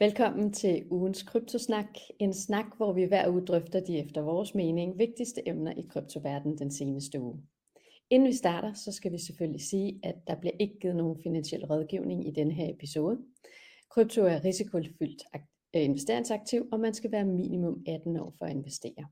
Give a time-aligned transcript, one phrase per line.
[0.00, 1.86] Velkommen til ugens kryptosnak,
[2.18, 6.58] en snak, hvor vi hver uge drøfter de efter vores mening vigtigste emner i kryptoverdenen
[6.58, 7.42] den seneste uge.
[8.10, 11.66] Inden vi starter, så skal vi selvfølgelig sige, at der bliver ikke givet nogen finansiel
[11.66, 13.18] rådgivning i denne her episode.
[13.90, 15.22] Krypto er risikofyldt
[15.76, 19.06] øh, investeringsaktiv, og man skal være minimum 18 år for at investere.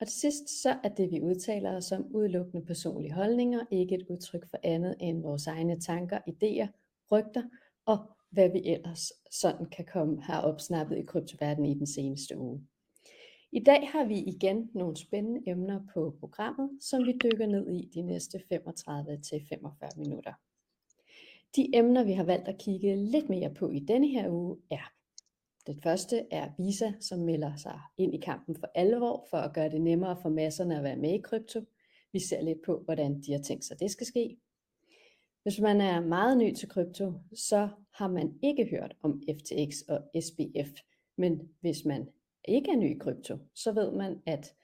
[0.00, 4.06] Og til sidst så er det vi udtaler os om udelukkende personlige holdninger, ikke et
[4.08, 6.68] udtryk for andet end vores egne tanker, idéer,
[7.12, 7.42] rygter
[7.86, 7.98] og
[8.30, 12.66] hvad vi ellers sådan kan komme her opsnappet i kryptoverdenen i den seneste uge.
[13.52, 17.88] I dag har vi igen nogle spændende emner på programmet, som vi dykker ned i
[17.94, 20.32] de næste 35-45 minutter.
[21.56, 24.92] De emner vi har valgt at kigge lidt mere på i denne her uge er
[25.68, 29.70] det første er Visa, som melder sig ind i kampen for alvor for at gøre
[29.70, 31.60] det nemmere for masserne at være med i krypto.
[32.12, 34.36] Vi ser lidt på, hvordan de har tænkt sig, det skal ske.
[35.48, 40.00] Hvis man er meget ny til krypto, så har man ikke hørt om FTX og
[40.22, 40.80] SBF.
[41.16, 42.08] Men hvis man
[42.44, 44.54] ikke er ny i krypto, så ved man, at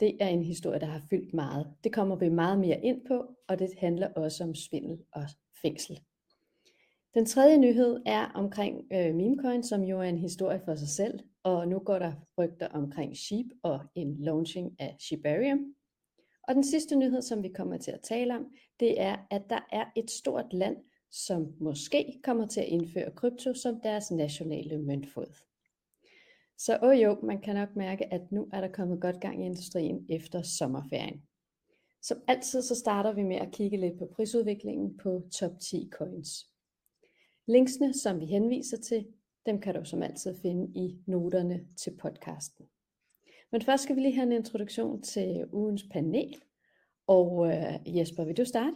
[0.00, 1.66] det er en historie, der har fyldt meget.
[1.84, 5.22] Det kommer vi meget mere ind på, og det handler også om svindel og
[5.62, 6.00] fængsel.
[7.14, 11.20] Den tredje nyhed er omkring øh, memecoin, som jo er en historie for sig selv,
[11.42, 15.74] og nu går der rygter omkring Sheep og en launching af Shibarium.
[16.48, 18.46] Og den sidste nyhed, som vi kommer til at tale om,
[18.80, 20.76] det er, at der er et stort land,
[21.10, 25.34] som måske kommer til at indføre krypto som deres nationale møntfod.
[26.58, 29.46] Så åh jo, man kan nok mærke, at nu er der kommet godt gang i
[29.46, 31.22] industrien efter sommerferien.
[32.02, 36.46] Som altid så starter vi med at kigge lidt på prisudviklingen på top 10 coins.
[37.46, 39.06] Linksene, som vi henviser til,
[39.46, 42.66] dem kan du som altid finde i noterne til podcasten.
[43.52, 46.34] Men først skal vi lige have en introduktion til ugens panel.
[47.06, 48.74] Og øh, Jesper, vil du starte?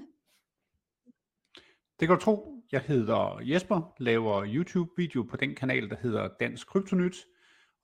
[2.01, 2.63] Det kan du tro.
[2.73, 7.17] Jeg hedder Jesper, laver YouTube-video på den kanal, der hedder Dansk Kryptonyt.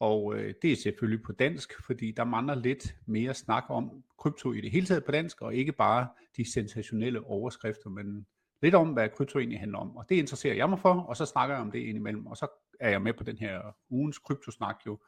[0.01, 4.53] Og øh, det er selvfølgelig på dansk, fordi der mangler lidt mere snak om krypto
[4.53, 8.27] i det hele taget på dansk, og ikke bare de sensationelle overskrifter, men
[8.63, 9.97] lidt om, hvad krypto egentlig handler om.
[9.97, 12.47] Og det interesserer jeg mig for, og så snakker jeg om det indimellem, og så
[12.80, 13.61] er jeg med på den her
[13.91, 14.98] ugens kryptosnak jo,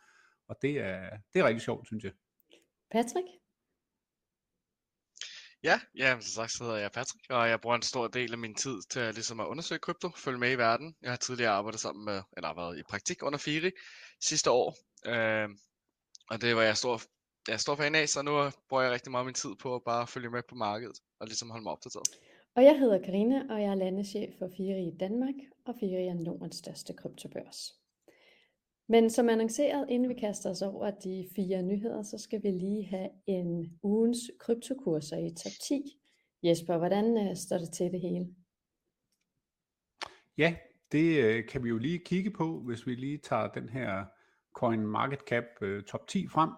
[0.49, 2.13] og det er, det er rigtig sjovt, synes jeg.
[2.91, 3.29] Patrick?
[5.63, 8.39] Ja, ja, som sagt så hedder jeg Patrick, og jeg bruger en stor del af
[8.39, 10.95] min tid til at, ligesom at undersøge krypto, følge med i verden.
[11.03, 13.71] Jeg har tidligere arbejdet sammen med, eller har været i praktik under Firi
[14.21, 15.49] sidste år, øh,
[16.31, 17.01] og det var jeg stor,
[17.49, 19.75] jeg er stor fan af, så nu bruger jeg rigtig meget af min tid på
[19.75, 22.09] at bare følge med på markedet, og ligesom holde mig opdateret.
[22.57, 25.35] Og jeg hedder Karina, og jeg er landeschef for Firi i Danmark,
[25.67, 27.84] og Firi er Nordens største kryptobørs.
[28.89, 32.87] Men som annonceret, inden vi kaster os over de fire nyheder, så skal vi lige
[32.87, 36.01] have en ugens kryptokurser i top 10.
[36.43, 38.35] Jesper, hvordan øh, står det til det hele?
[40.39, 40.57] Ja,
[40.93, 44.05] det øh, kan vi jo lige kigge på, hvis vi lige tager den her
[44.53, 46.51] Coin Market Cap øh, top 10 frem.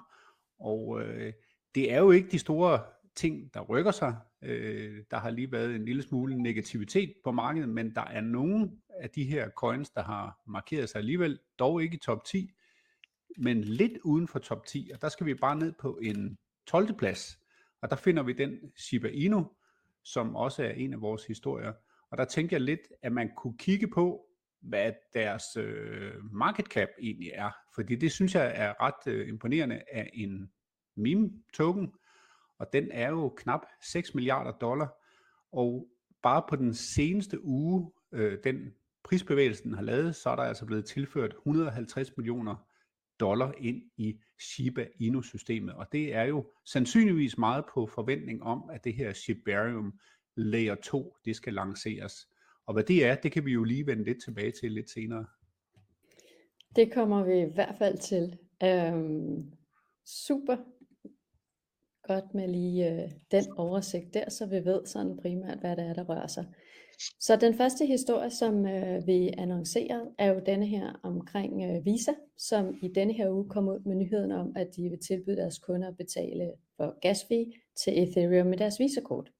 [0.58, 1.32] Og øh,
[1.75, 2.81] det er jo ikke de store
[3.14, 4.16] ting, der rykker sig.
[4.42, 8.70] Øh, der har lige været en lille smule negativitet på markedet, men der er nogle
[9.00, 12.50] af de her coins, der har markeret sig alligevel, dog ikke i top 10,
[13.38, 16.94] men lidt uden for top 10, og der skal vi bare ned på en 12.
[16.98, 17.38] plads,
[17.82, 19.46] og der finder vi den Shiba Inu,
[20.04, 21.72] som også er en af vores historier.
[22.10, 24.26] Og der tænker jeg lidt, at man kunne kigge på,
[24.60, 29.82] hvad deres øh, market cap egentlig er, fordi det synes jeg er ret øh, imponerende
[29.92, 30.52] af en
[30.96, 31.92] meme token,
[32.59, 34.89] og den er jo knap 6 milliarder dollar,
[35.53, 35.89] og
[36.22, 38.75] bare på den seneste uge, øh, den
[39.05, 42.67] prisbevægelsen har lavet, så er der altså blevet tilført 150 millioner
[43.21, 48.84] dollar ind i Shiba Inu-systemet, og det er jo sandsynligvis meget på forventning om, at
[48.84, 49.99] det her Shibarium
[50.37, 52.28] Layer 2, det skal lanceres.
[52.67, 55.27] Og hvad det er, det kan vi jo lige vende lidt tilbage til lidt senere.
[56.77, 58.38] Det kommer vi i hvert fald til.
[58.62, 59.53] Øhm,
[60.05, 60.56] super
[62.06, 65.94] godt med lige øh, den oversigt der, så vi ved sådan primært, hvad det er,
[65.94, 66.47] der rører sig.
[67.21, 72.12] Så den første historie, som øh, vi annoncerede, er jo denne her omkring øh, Visa,
[72.38, 75.58] som i denne her uge kom ud med nyheden om, at de vil tilbyde deres
[75.58, 77.53] kunder at betale for gasfee
[77.85, 79.31] til Ethereum med deres Visa-kort.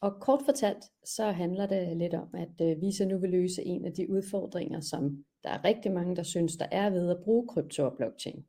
[0.00, 3.84] Og kort fortalt, så handler det lidt om, at øh, Visa nu vil løse en
[3.84, 7.48] af de udfordringer, som der er rigtig mange, der synes, der er ved at bruge
[7.48, 8.44] krypto og blockchain.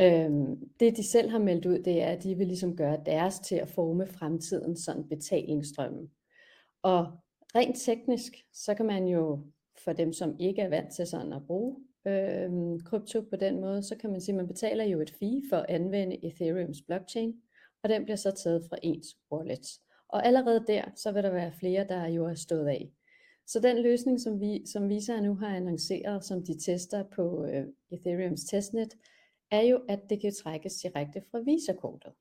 [0.00, 3.38] Øhm, det de selv har meldt ud, det er, at de vil ligesom gøre deres
[3.38, 6.10] til at forme fremtiden sådan betalingsstrømmen.
[6.82, 7.06] Og
[7.54, 9.40] rent teknisk, så kan man jo,
[9.84, 11.76] for dem som ikke er vant til sådan at bruge
[12.06, 12.50] øh,
[12.84, 15.56] krypto på den måde, så kan man sige, at man betaler jo et fee for
[15.56, 17.34] at anvende Ethereums blockchain,
[17.82, 19.66] og den bliver så taget fra ens wallet.
[20.08, 22.90] Og allerede der, så vil der være flere, der jo har stået af.
[23.46, 27.66] Så den løsning, som, vi, som Visa nu har annonceret, som de tester på øh,
[27.90, 28.96] Ethereums testnet,
[29.50, 32.12] er jo, at det kan trækkes direkte fra visakortet.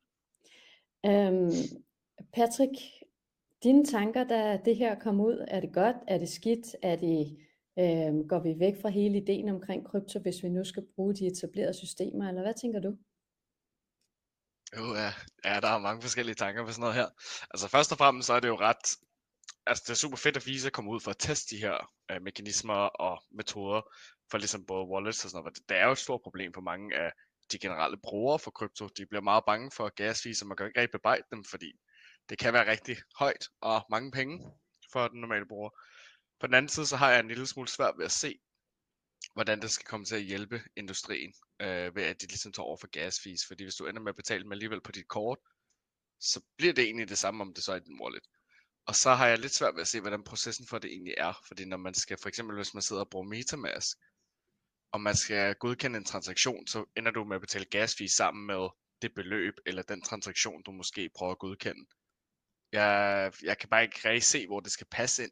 [1.06, 1.52] Øhm,
[2.34, 2.76] Patrick,
[3.64, 7.38] dine tanker, da det her kom ud, er det godt, er det skidt, er det,
[7.80, 11.28] øhm, går vi væk fra hele ideen omkring krypto, hvis vi nu skal bruge de
[11.28, 12.98] etablerede systemer, eller hvad tænker du?
[14.78, 15.12] Jo, ja.
[15.46, 17.10] ja, der er mange forskellige tanker på sådan noget her.
[17.52, 18.98] Altså først og fremmest så er det jo ret,
[19.68, 21.92] altså det er super fedt at vise at komme ud for at teste de her
[22.12, 23.82] øh, mekanismer og metoder
[24.32, 25.70] for ligesom både wallets og sådan noget.
[25.70, 27.12] Det er jo et stort problem for mange af
[27.52, 28.88] de generelle brugere for krypto.
[28.88, 31.72] De bliver meget bange for gasfees, og man kan ikke rigtig bebrejde dem, fordi
[32.30, 34.52] det kan være rigtig højt og mange penge
[34.92, 35.70] for den normale bruger.
[36.40, 38.40] På den anden side, så har jeg en lille smule svært ved at se,
[39.34, 42.78] hvordan det skal komme til at hjælpe industrien, øh, ved at de ligesom tager over
[42.78, 43.46] for gasfees.
[43.48, 45.38] Fordi hvis du ender med at betale dem alligevel på dit kort,
[46.20, 48.24] så bliver det egentlig det samme, om det så er din wallet.
[48.86, 51.34] Og så har jeg lidt svært ved at se, hvordan processen for det egentlig er.
[51.48, 53.98] Fordi når man skal, for eksempel hvis man sidder og bruger Metamask,
[54.92, 58.70] og man skal godkende en transaktion, så ender du med at betale gasfees sammen med
[59.02, 61.86] det beløb, eller den transaktion, du måske prøver at godkende.
[62.72, 65.32] Jeg, jeg kan bare ikke rigtig se, hvor det skal passe ind,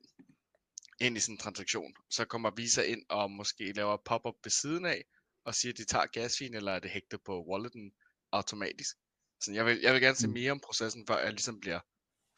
[0.99, 1.93] ind i sådan en transaktion.
[2.09, 5.03] Så kommer Visa ind og måske laver pop-up ved siden af,
[5.45, 7.91] og siger, at de tager gasfien, eller er det hægtet på walleten
[8.31, 8.95] automatisk.
[9.41, 10.33] Så jeg vil, jeg vil gerne se mm.
[10.33, 11.79] mere om processen, før jeg ligesom bliver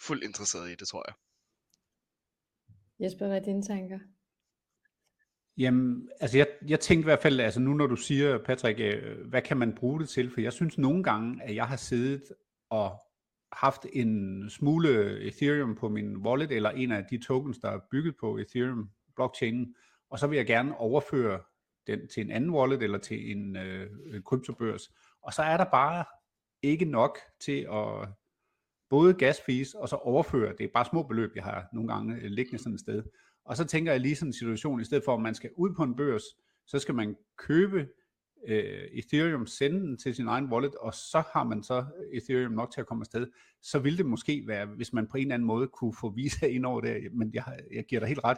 [0.02, 1.16] fuldt interesseret i det, tror jeg.
[3.00, 4.00] Jesper, hvad er dine tanker?
[5.60, 9.28] Jamen, altså jeg, jeg tænkte i hvert fald, altså nu når du siger, Patrick, øh,
[9.28, 10.32] hvad kan man bruge det til?
[10.32, 12.24] For jeg synes nogle gange, at jeg har siddet
[12.70, 13.02] og
[13.52, 18.16] haft en smule Ethereum på min wallet, eller en af de tokens, der er bygget
[18.20, 19.76] på Ethereum blockchainen,
[20.10, 21.42] og så vil jeg gerne overføre
[21.88, 23.90] den til en anden wallet eller til en øh,
[24.26, 24.92] kryptobørs.
[25.22, 26.06] Og så er der bare
[26.64, 28.10] ikke nok til at
[28.90, 30.54] både gas fees og så overføre.
[30.58, 33.04] Det er bare små beløb, jeg har nogle gange øh, liggende sådan et sted.
[33.46, 35.74] Og så tænker jeg lige sådan en situation, i stedet for at man skal ud
[35.76, 36.24] på en børs,
[36.66, 37.88] så skal man købe
[38.48, 42.72] øh, Ethereum, sende den til sin egen wallet, og så har man så Ethereum nok
[42.72, 43.28] til at komme afsted,
[43.62, 46.46] så ville det måske være, hvis man på en eller anden måde kunne få Visa
[46.46, 48.38] ind over det, men jeg, jeg giver dig helt ret,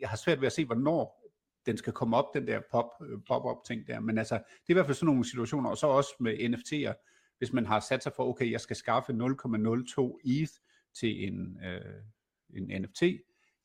[0.00, 1.30] jeg har svært ved at se, hvornår
[1.66, 4.72] den skal komme op, den der pop, øh, pop-up ting der, men altså, det er
[4.72, 7.06] i hvert fald sådan nogle situationer, og så også med NFT'er,
[7.38, 10.52] hvis man har sat sig for, okay, jeg skal skaffe 0,02 ETH
[10.94, 12.02] til en, øh,
[12.50, 13.02] en NFT,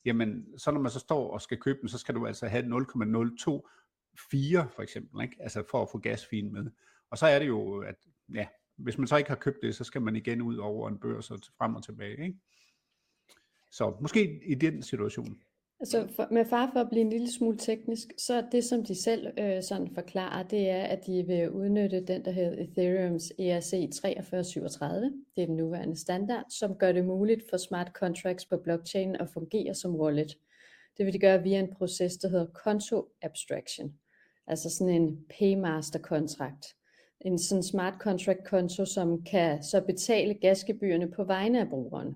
[0.06, 2.68] jamen så når man så står og skal købe den, så skal du altså have
[2.68, 5.36] 0,024 for eksempel, ikke?
[5.40, 6.70] altså for at få gasfien med.
[7.10, 7.96] Og så er det jo, at
[8.34, 10.98] ja, hvis man så ikke har købt det, så skal man igen ud over en
[10.98, 12.24] børs og frem og tilbage.
[12.24, 12.38] Ikke?
[13.70, 15.42] Så måske i den situation.
[15.80, 19.02] Altså for, med far for at blive en lille smule teknisk, så det som de
[19.02, 23.70] selv øh, sådan forklarer, det er, at de vil udnytte den, der hedder Ethereums ERC
[23.70, 25.12] 4337.
[25.36, 29.28] Det er den nuværende standard, som gør det muligt for smart contracts på blockchain at
[29.28, 30.36] fungere som wallet.
[30.98, 33.94] Det vil de gøre via en proces, der hedder konto abstraction.
[34.46, 36.66] Altså sådan en paymaster kontrakt.
[37.20, 42.14] En sådan smart contract konto, som kan så betale gasgebyrene på vegne af brugeren.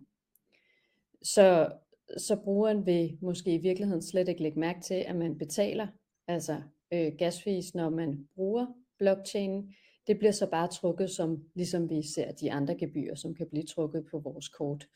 [1.23, 1.73] Så
[2.17, 5.87] så brugeren vil måske i virkeligheden slet ikke lægge mærke til, at man betaler
[6.29, 6.63] altså
[6.93, 8.67] øh, gasfis, når man bruger
[8.99, 9.75] blockchain.
[10.07, 13.65] Det bliver så bare trukket som, ligesom vi ser de andre gebyrer, som kan blive
[13.65, 14.87] trukket på vores kort.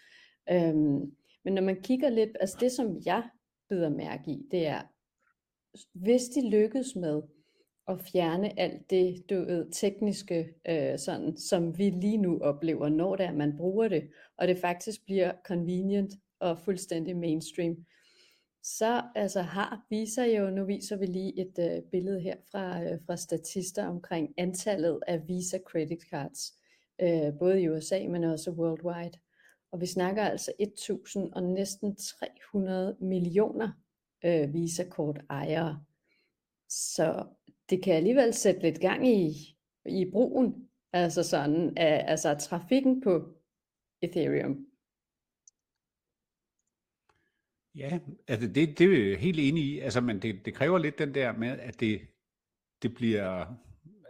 [0.50, 3.22] Øhm, men når man kigger lidt, altså det som jeg
[3.68, 4.82] bider mærke i, det er,
[5.92, 7.22] hvis de lykkes med
[7.88, 13.16] at fjerne alt det du ved, tekniske, øh, sådan, som vi lige nu oplever, når
[13.16, 17.76] det er, man bruger det, og det faktisk bliver convenient og fuldstændig mainstream.
[18.62, 22.98] Så altså har viser jo, nu viser vi lige et øh, billede her fra, øh,
[23.06, 26.52] fra statister omkring antallet af Visa credit cards,
[27.02, 29.18] øh, både i USA, men også worldwide.
[29.72, 33.72] Og vi snakker altså 1000 og næsten 300 millioner
[34.24, 35.84] øh, Visa-kort ejere.
[36.68, 37.26] Så
[37.70, 43.34] det kan alligevel sætte lidt gang i, i brugen, altså sådan, af, altså trafikken på
[44.02, 44.66] Ethereum.
[47.74, 50.98] Ja, altså det, det er jeg helt enig i, altså, men det, det kræver lidt
[50.98, 52.00] den der med, at det,
[52.82, 53.46] det bliver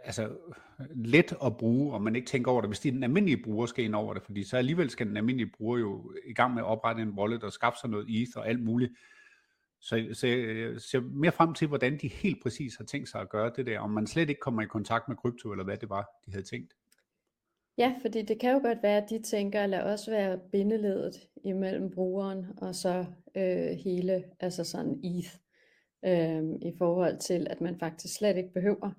[0.03, 0.37] altså,
[0.95, 3.95] let at bruge, og man ikke tænker over det, hvis den almindelige bruger skal ind
[3.95, 7.01] over det, fordi så alligevel skal den almindelige bruger jo i gang med at oprette
[7.01, 8.93] en wallet og skaffe sig noget ETH og alt muligt.
[9.81, 13.29] Så, så jeg ser mere frem til, hvordan de helt præcis har tænkt sig at
[13.29, 15.89] gøre det der, om man slet ikke kommer i kontakt med krypto, eller hvad det
[15.89, 16.73] var, de havde tænkt.
[17.77, 21.91] Ja, fordi det kan jo godt være, at de tænker, lad os være bindeledet imellem
[21.91, 23.05] brugeren og så
[23.35, 25.35] øh, hele, altså sådan ETH,
[26.05, 28.91] øh, i forhold til, at man faktisk slet ikke behøver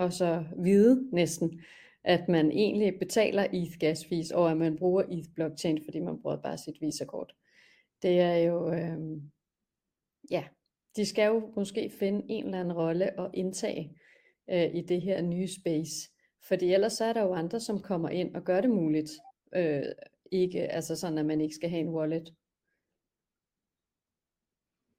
[0.00, 1.62] og så vide næsten,
[2.04, 6.22] at man egentlig betaler ETH gas fees, og at man bruger ETH blockchain, fordi man
[6.22, 7.34] bruger bare sit Visa-kort.
[8.02, 8.98] Det er jo, øh,
[10.30, 10.44] ja,
[10.96, 13.96] de skal jo måske finde en eller anden rolle og indtage
[14.50, 16.09] øh, i det her nye space.
[16.42, 19.10] Fordi ellers så er der jo andre, som kommer ind og gør det muligt.
[19.54, 19.82] Øh,
[20.32, 22.34] ikke, altså sådan, at man ikke skal have en wallet.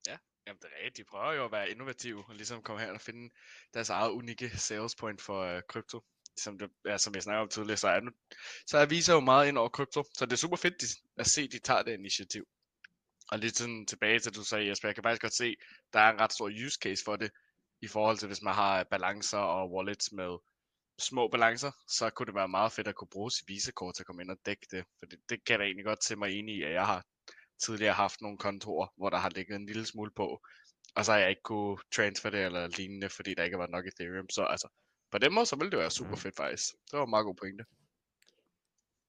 [0.08, 0.18] Ja,
[0.48, 0.98] jamen det er rigtigt.
[0.98, 3.34] De prøver jo at være innovative og ligesom komme her og finde
[3.74, 6.00] deres eget unikke sales point for øh, krypto.
[6.38, 8.12] Som, det, ja, som jeg snakker om tidligere, så er, nu,
[8.68, 10.04] så er Visa jo meget ind over krypto.
[10.14, 10.86] Så det er super fedt de,
[11.18, 12.46] at se, at de tager det initiativ.
[13.32, 15.56] Og lidt sådan tilbage til, du sagde, Jesper, jeg kan faktisk godt se,
[15.94, 17.32] der er en ret stor use case for det,
[17.82, 20.38] i forhold til hvis man har balancer og wallets med
[21.00, 24.08] små balancer, så kunne det være meget fedt at kunne bruge sit Visa-kort til at
[24.08, 24.84] komme ind og dække det.
[25.00, 27.04] For det, det kan jeg da egentlig godt til mig enig i, at jeg har
[27.66, 30.42] tidligere haft nogle kontorer, hvor der har ligget en lille smule på,
[30.96, 33.88] og så har jeg ikke kunne transfer det eller lignende, fordi der ikke var nok
[33.88, 34.30] Ethereum.
[34.30, 34.68] Så altså,
[35.12, 36.74] på den måde, så ville det være super fedt faktisk.
[36.92, 37.64] Det var en meget god pointe.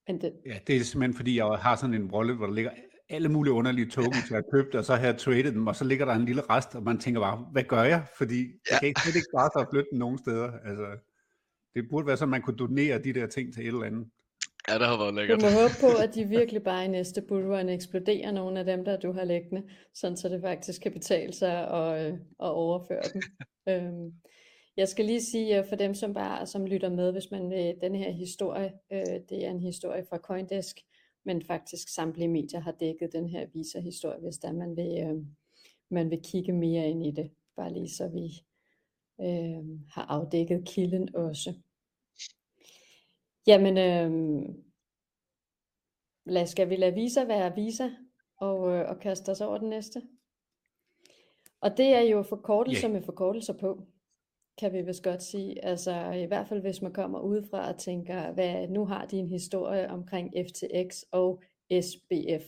[0.06, 2.72] Men det, Ja, det er simpelthen fordi, jeg har sådan en wallet, hvor der ligger
[3.08, 5.84] alle mulige underlige tokens, jeg har købt, og så har jeg traded dem, og så
[5.84, 8.06] ligger der en lille rest, og man tænker bare, hvad gør jeg?
[8.18, 8.50] Fordi ja.
[8.70, 10.52] jeg kan ikke, slet ikke klare sig at flytte den nogen steder.
[10.64, 10.86] Altså,
[11.74, 14.06] det burde være sådan, at man kunne donere de der ting til et eller andet.
[14.68, 15.42] Ja, det har været du lækkert.
[15.42, 18.96] må håbe på, at de virkelig bare i næste bullrun eksploderer nogle af dem, der
[18.96, 19.62] du har liggende,
[19.94, 23.22] sådan så det faktisk kan betale sig at, øh, at overføre dem.
[23.68, 24.12] øhm,
[24.76, 27.74] jeg skal lige sige øh, for dem, som bare som lytter med, hvis man vil
[27.80, 30.76] den her historie, øh, det er en historie fra Coindesk,
[31.24, 35.24] men faktisk samtlige medier har dækket den her Visa-historie, hvis der man vil, øh,
[35.90, 37.30] man vil kigge mere ind i det.
[37.56, 38.28] Bare lige så vi
[39.22, 41.54] øh, har afdækket kilden også.
[43.46, 44.10] Jamen, øh,
[46.26, 47.88] lad, skal vi lade Visa være Visa
[48.36, 50.02] og, øh, og kaste os over den næste?
[51.60, 52.92] Og det er jo forkortelser Ja.
[52.92, 53.86] med forkortelser på,
[54.58, 55.64] kan vi vist godt sige.
[55.64, 59.28] Altså i hvert fald hvis man kommer udefra og tænker, hvad nu har de en
[59.28, 62.44] historie omkring FTX og SBF.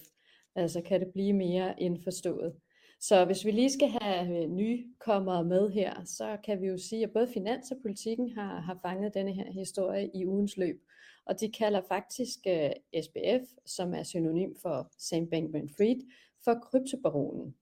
[0.55, 2.61] Altså kan det blive mere indforstået.
[3.09, 6.79] Så hvis vi lige skal have øh, nye kommer med her, så kan vi jo
[6.79, 10.83] sige, at både Finans og Politikken har, har fanget denne her historie i ugens løb.
[11.27, 16.01] Og de kalder faktisk uh, SBF, som er synonym for Sam Bankman-Fried,
[16.45, 17.55] for kryptobaronen.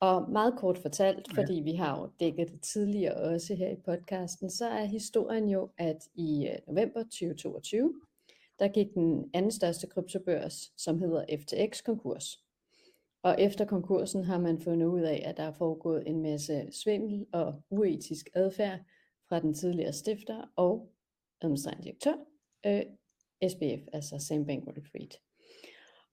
[0.00, 1.42] Og meget kort fortalt, Ja.
[1.42, 5.70] fordi vi har jo dækket det tidligere også her i podcasten, så er historien jo,
[5.78, 7.94] at i øh, november 2022,
[8.58, 12.42] der gik den anden største kryptobørs, som hedder FTX, konkurs.
[13.22, 17.26] Og efter konkursen har man fundet ud af, at der er foregået en masse svindel
[17.32, 18.80] og uetisk adfærd
[19.28, 20.92] fra den tidligere stifter og
[21.40, 22.14] administrerende direktør,
[22.66, 22.82] øh,
[23.50, 25.18] SBF, altså Sam Bankman-Fried.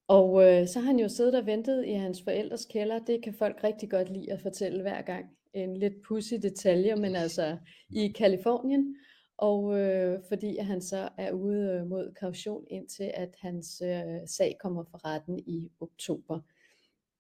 [0.08, 3.00] Og øh, så har han jo siddet og ventet i hans forældres kælder.
[3.00, 5.26] Det kan folk rigtig godt lide at fortælle hver gang.
[5.54, 7.58] En lidt pussy detalje, men altså
[7.90, 8.96] i Kalifornien.
[9.38, 14.58] Og øh, fordi han så er ude øh, mod kaution indtil at hans øh, sag
[14.60, 16.40] kommer for retten i oktober.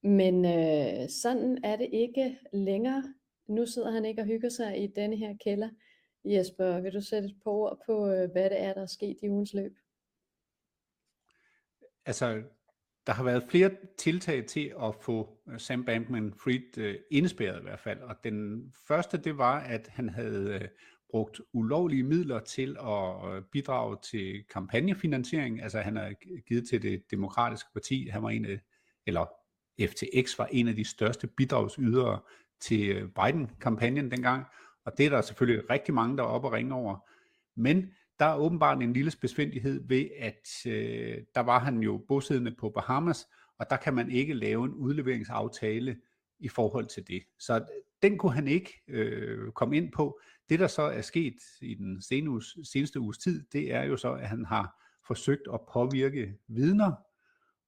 [0.04, 3.14] Men øh, sådan er det ikke længere.
[3.48, 5.70] Nu sidder han ikke og hygger sig i denne her kælder.
[6.26, 9.18] Jesper, vil du sætte et par ord på, øh, hvad det er, der er sket
[9.24, 9.72] i ugens løb?
[12.06, 12.44] Altså,
[13.08, 17.80] der har været flere tiltag til at få øh, Sam Bankman-Fried øh, indespærret i hvert
[17.80, 18.00] fald.
[18.00, 20.68] Og den første, det var, at han havde øh,
[21.12, 25.62] brugt ulovlige midler til at øh, bidrage til kampagnefinansiering.
[25.62, 26.14] Altså han har
[26.48, 28.08] givet til det demokratiske parti.
[28.08, 28.60] Han var en af,
[29.08, 29.26] eller
[29.88, 32.20] FTX var en af de største bidragsydere
[32.62, 34.46] til øh, Biden-kampagnen dengang.
[34.86, 36.98] Og det er der selvfølgelig rigtig mange, der er oppe og ringe over.
[37.56, 42.56] Men der er åbenbart en lille besvindelighed ved, at øh, der var han jo bosiddende
[42.60, 43.28] på Bahamas,
[43.60, 45.98] og der kan man ikke lave en udleveringsaftale
[46.40, 47.24] i forhold til det.
[47.40, 47.66] Så
[48.02, 50.20] den kunne han ikke øh, komme ind på.
[50.50, 54.14] Det, der så er sket i den seneste seneste uges tid, det er jo så,
[54.14, 56.92] at han har forsøgt at påvirke vidner,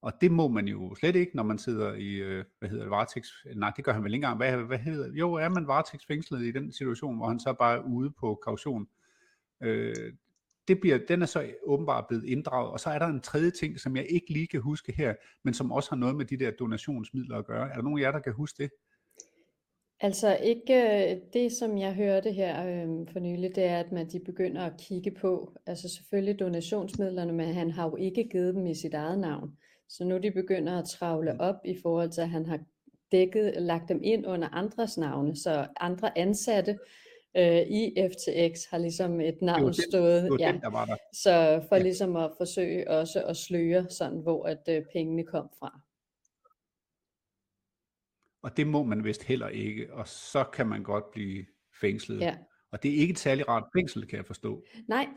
[0.01, 2.91] og det må man jo slet ikke, når man sidder i, øh, hvad hedder det,
[2.91, 3.45] varetægts...
[3.55, 4.37] Nej, det gør han vel ikke engang.
[4.37, 7.83] Hvad, hvad hedder Jo, er man varetægtsfængslet i den situation, hvor han så bare er
[7.83, 8.87] ude på kaution?
[9.63, 10.13] Øh,
[10.67, 13.79] det bliver, den er så åbenbart blevet inddraget, og så er der en tredje ting,
[13.79, 16.51] som jeg ikke lige kan huske her, men som også har noget med de der
[16.51, 17.69] donationsmidler at gøre.
[17.69, 18.71] Er der nogen af jer, der kan huske det?
[19.99, 24.09] Altså ikke øh, det, som jeg hørte her øh, for nylig, det er, at man
[24.09, 28.65] de begynder at kigge på, altså selvfølgelig donationsmidlerne, men han har jo ikke givet dem
[28.65, 29.57] i sit eget navn.
[29.97, 32.59] Så nu de begynder at travle op i forhold til, at han har
[33.11, 36.79] dækket, lagt dem ind under andres navne, så andre ansatte
[37.37, 40.85] øh, i FTX har ligesom et Det navn den, stået, det ja, den der var
[40.85, 40.95] der.
[41.13, 41.81] så for Ja.
[41.81, 45.79] ligesom at forsøge også at sløre sådan, hvor at øh, pengene kom fra.
[48.43, 51.45] Og det må man vist heller ikke, og så kan man godt blive
[51.81, 52.21] fængslet.
[52.21, 52.35] Ja.
[52.71, 54.63] Og det er ikke et særligt rart fængsel, kan jeg forstå.
[54.87, 55.07] Nej,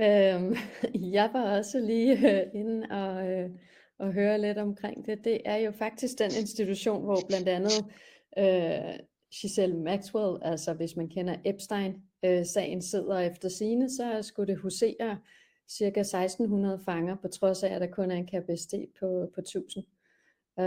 [0.00, 0.54] øhm,
[1.18, 3.50] jeg var også lige øh, inde og, øh,
[4.00, 5.24] og høre lidt omkring det.
[5.24, 7.84] Det er jo faktisk den institution, hvor blandt andet
[8.38, 8.98] Øh,
[9.34, 15.18] Giselle Maxwell, altså hvis man kender Epstein-sagen, øh, sidder efter sine, så skulle det husere
[15.68, 19.84] cirka 1600 fanger, på trods af, at der kun er en kapacitet på, på 1000.
[20.58, 20.64] Øh,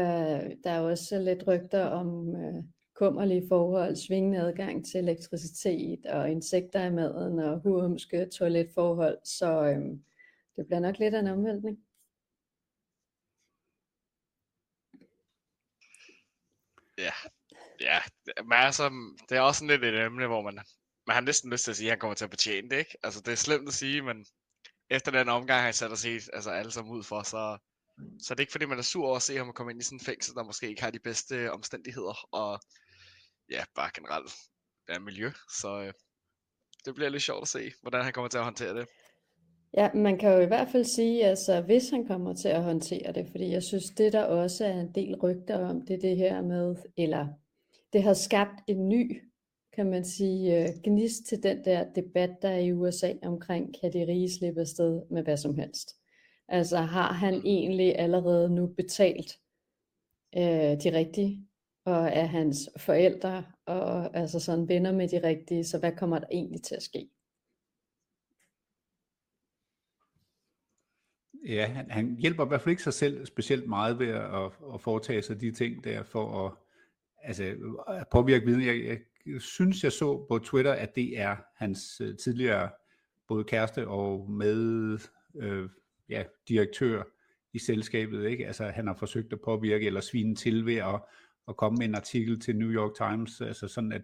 [0.63, 2.63] der er også lidt rygter om øh,
[2.96, 9.86] kummerlige forhold, svingende adgang til elektricitet og insekter i maden og hurumske toiletforhold, så øh,
[10.56, 11.78] det bliver nok lidt af en omvæltning.
[16.98, 17.14] Ja,
[17.80, 18.00] ja,
[18.44, 18.90] men altså,
[19.30, 20.60] det er også sådan lidt et emne, hvor man,
[21.08, 22.98] man har næsten lyst til at sige, at han kommer til at betjene det, ikke?
[23.04, 24.26] Altså, det er slemt at sige, men
[24.90, 27.58] efter den omgang han satte os helt, altså alle sammen ud for, så,
[28.24, 29.84] så det er ikke fordi, man er sur over at se ham komme ind i
[29.84, 32.60] sådan en fængsel, der måske ikke har de bedste omstændigheder, og
[33.50, 34.34] ja, bare generelt
[34.90, 35.32] ja, miljø,
[35.62, 35.94] så øh,
[36.86, 38.88] det bliver lidt sjovt at se, hvordan han kommer til at håndtere det.
[39.77, 43.12] Ja, man kan jo i hvert fald sige, altså hvis han kommer til at håndtere
[43.12, 46.18] det, fordi jeg synes, det der også er en del rygter om, det er det
[46.18, 47.27] her med, eller
[47.94, 49.22] det har skabt en ny,
[49.75, 53.94] kan man sige, øh, gnist til den der debat, der er i USA omkring, kan
[53.94, 55.96] de rige slippe afsted med hvad som helst.
[56.48, 59.39] Altså har han egentlig allerede nu betalt
[60.38, 61.48] øh, de rigtige,
[61.86, 66.27] og er hans forældre, og altså sådan venner med de rigtige, så hvad kommer der
[66.32, 67.10] egentlig til at ske?
[71.48, 74.82] Ja, han, han hjælper i hvert fald ikke sig selv specielt meget ved at, at
[74.82, 76.54] foretage sig de ting der for at,
[77.24, 77.56] altså,
[77.88, 78.62] at påvirke viden.
[78.62, 82.70] Jeg, jeg synes, jeg så på Twitter, at det er hans øh, tidligere
[83.28, 85.00] både kæreste og med
[85.36, 85.70] øh,
[86.10, 87.04] ja, direktør
[87.54, 88.26] i selskabet.
[88.26, 88.48] Ikke?
[88.48, 91.02] Altså, han har forsøgt at påvirke eller svine til ved at,
[91.48, 93.42] at komme med en artikel til New York Times.
[93.42, 94.02] Altså sådan at,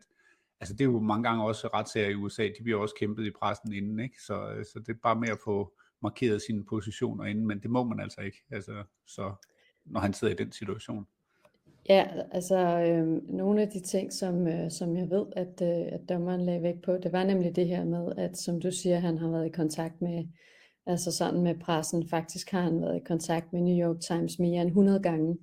[0.59, 3.31] altså det er jo mange gange også retssager i USA, de bliver også kæmpet i
[3.31, 4.21] pressen inden, ikke?
[4.21, 7.69] Så, øh, så det er bare med at få, markeret sine positioner inden, men det
[7.69, 9.33] må man altså ikke, altså, så,
[9.85, 11.07] når han sidder i den situation.
[11.89, 16.09] Ja, altså øh, nogle af de ting, som, øh, som jeg ved, at, øh, at
[16.09, 19.17] dommeren lagde væk på, det var nemlig det her med, at som du siger, han
[19.17, 20.25] har været i kontakt med,
[20.85, 24.61] altså sådan med pressen, faktisk har han været i kontakt med New York Times mere
[24.61, 25.37] end 100 gange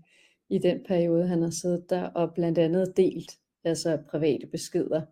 [0.49, 3.33] i den periode, han har siddet der, og blandt andet delt
[3.65, 5.03] altså private beskeder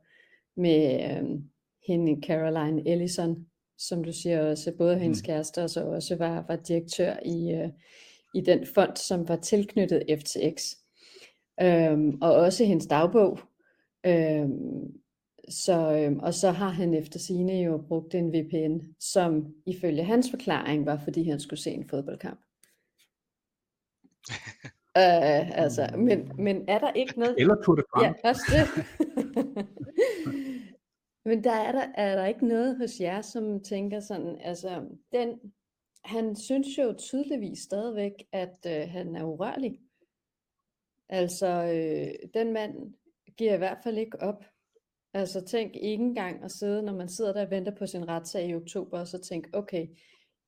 [0.56, 1.40] med øh,
[1.86, 3.46] hende Caroline Ellison,
[3.78, 5.26] som du siger også, både hendes mm.
[5.26, 7.68] kæreste og så også var, var direktør i, øh,
[8.34, 10.74] i den fond, som var tilknyttet FTX.
[11.62, 13.38] Øhm, og også hendes dagbog.
[14.06, 14.92] Øhm,
[15.48, 20.30] så, øhm, og så har han efter sine jo brugt en VPN, som ifølge hans
[20.30, 22.40] forklaring var, fordi han skulle se en fodboldkamp.
[24.98, 27.34] øh, altså, men, men er der ikke noget...
[27.38, 28.20] Eller Tour de France.
[28.24, 28.86] Ja, også det.
[31.24, 35.54] Men der er der, er der ikke noget hos jer, som tænker sådan, altså, den,
[36.04, 39.80] han synes jo tydeligvis stadigvæk, at øh, han er urørlig.
[41.08, 42.94] Altså, øh, den mand
[43.36, 44.44] giver i hvert fald ikke op.
[45.14, 48.48] Altså, tænk ikke engang at sidde, når man sidder der og venter på sin retssag
[48.48, 49.86] i oktober, og så tænk, okay,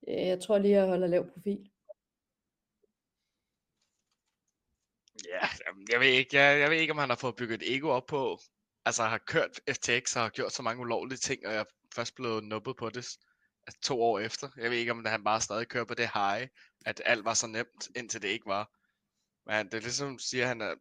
[0.08, 1.70] øh, jeg tror lige, jeg holder lav profil.
[5.24, 5.46] Ja,
[5.92, 8.06] jeg ved ikke, jeg, jeg ved ikke, om han har fået bygget et ego op
[8.06, 8.38] på,
[8.86, 12.14] altså har kørt FTX og har gjort så mange ulovlige ting, og jeg er først
[12.14, 13.08] blevet nubbet på det
[13.66, 14.48] altså, to år efter.
[14.56, 16.48] Jeg ved ikke, om han bare stadig kører på det high,
[16.86, 18.70] at alt var så nemt, indtil det ikke var.
[19.46, 20.74] Men det er ligesom siger, han er,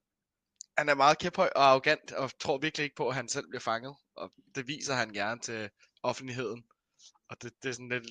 [0.77, 3.61] han er meget kæphøj og arrogant, og tror virkelig ikke på, at han selv bliver
[3.61, 3.95] fanget.
[4.15, 5.69] Og det viser han gerne til
[6.03, 6.63] offentligheden.
[7.29, 8.05] Og det, det er sådan lidt,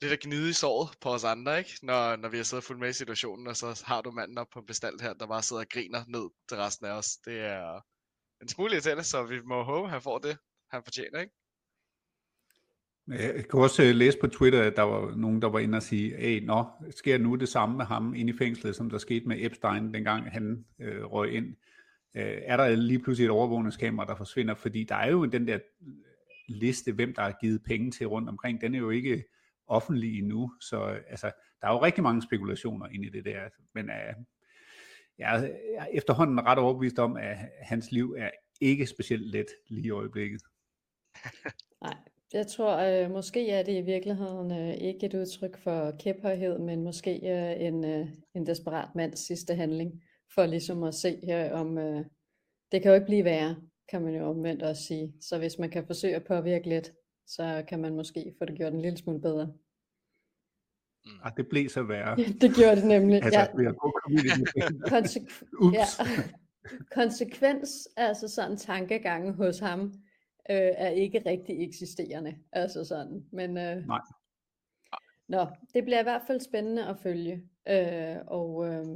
[0.00, 1.78] lidt at gnide i såret på os andre, ikke?
[1.82, 4.48] Når, når vi har siddet fuldt med i situationen, og så har du manden op
[4.52, 7.16] på en bestalt her, der bare sidder og griner ned til resten af os.
[7.16, 7.80] Det er,
[8.42, 10.38] en smule irriterende, så vi må håbe, at han får det,
[10.70, 11.32] han fortjener, ikke?
[13.08, 15.82] Jeg kunne også øh, læse på Twitter, at der var nogen, der var inde og
[15.82, 19.28] sige, at nå, sker nu det samme med ham inde i fængslet, som der skete
[19.28, 21.46] med Epstein, dengang han øh, røg ind?
[22.16, 24.54] Øh, er der lige pludselig et overvågningskamera, der forsvinder?
[24.54, 25.92] Fordi der er jo den der øh,
[26.48, 29.24] liste, hvem der har givet penge til rundt omkring, den er jo ikke
[29.66, 33.48] offentlig endnu, så øh, altså, der er jo rigtig mange spekulationer inde i det der,
[33.74, 34.14] men øh,
[35.18, 39.90] jeg er efterhånden ret overbevist om, at hans liv er ikke specielt let lige i
[39.90, 40.42] øjeblikket.
[41.82, 41.96] Nej,
[42.32, 46.82] jeg tror øh, måske er det i virkeligheden øh, ikke et udtryk for kæphøjhed, men
[46.84, 50.02] måske øh, en, øh, en desperat mands sidste handling,
[50.34, 52.04] for ligesom at se øh, om, øh,
[52.72, 53.56] det kan jo ikke blive værre,
[53.88, 55.14] kan man jo omvendt også sige.
[55.20, 56.92] Så hvis man kan forsøge at påvirke lidt,
[57.26, 59.52] så kan man måske få det gjort en lille smule bedre.
[61.04, 61.10] Mm.
[61.24, 62.20] Ah, det blev så værre.
[62.20, 63.22] Ja, det gjorde det nemlig.
[63.22, 63.46] altså, ja.
[63.54, 64.00] ved at gå
[64.88, 65.26] Konse-
[65.60, 65.74] Ups.
[65.74, 65.84] ja.
[66.94, 69.80] Konsekvens, altså sådan tankegange hos ham,
[70.50, 72.36] øh, er ikke rigtig eksisterende.
[72.52, 73.24] Altså sådan.
[73.32, 74.00] Men, øh, Nej.
[75.28, 77.42] Nå, det bliver i hvert fald spændende at følge.
[77.68, 78.86] Øh, og, øh,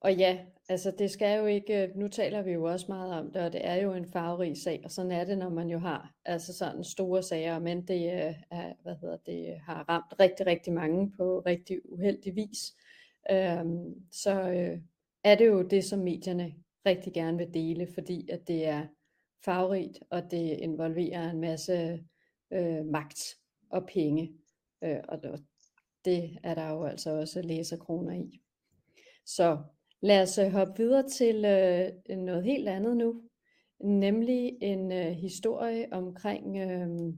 [0.00, 0.38] og ja,
[0.70, 3.52] Altså det skal jo ikke, øh, nu taler vi jo også meget om det, og
[3.52, 6.52] det er jo en farverig sag, og sådan er det, når man jo har altså
[6.52, 11.12] sådan store sager, men det, øh, er, hvad hedder det har ramt rigtig, rigtig mange
[11.16, 12.74] på rigtig uheldig vis.
[13.30, 14.78] Øhm, så øh,
[15.24, 16.54] er det jo det, som medierne
[16.86, 18.86] rigtig gerne vil dele, fordi at det er
[19.44, 22.04] farverigt, og det involverer en masse
[22.50, 23.36] øh, magt
[23.70, 24.32] og penge,
[24.84, 25.22] øh, og
[26.04, 28.40] det er der jo altså også læserkroner i.
[29.26, 29.58] Så
[30.02, 33.22] lad os øh, hoppe videre til øh, noget helt andet nu,
[33.80, 37.14] nemlig en øh, historie omkring, øh,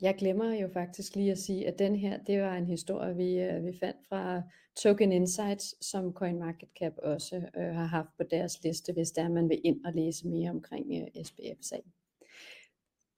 [0.00, 3.38] jeg glemmer jo faktisk lige at sige, at den her, det var en historie, vi,
[3.38, 4.42] øh, vi fandt fra
[4.76, 9.60] Token Insights, som CoinMarketCap også øh, har haft på deres liste, hvis der man vil
[9.64, 11.92] ind og læse mere omkring øh, SBF-sagen.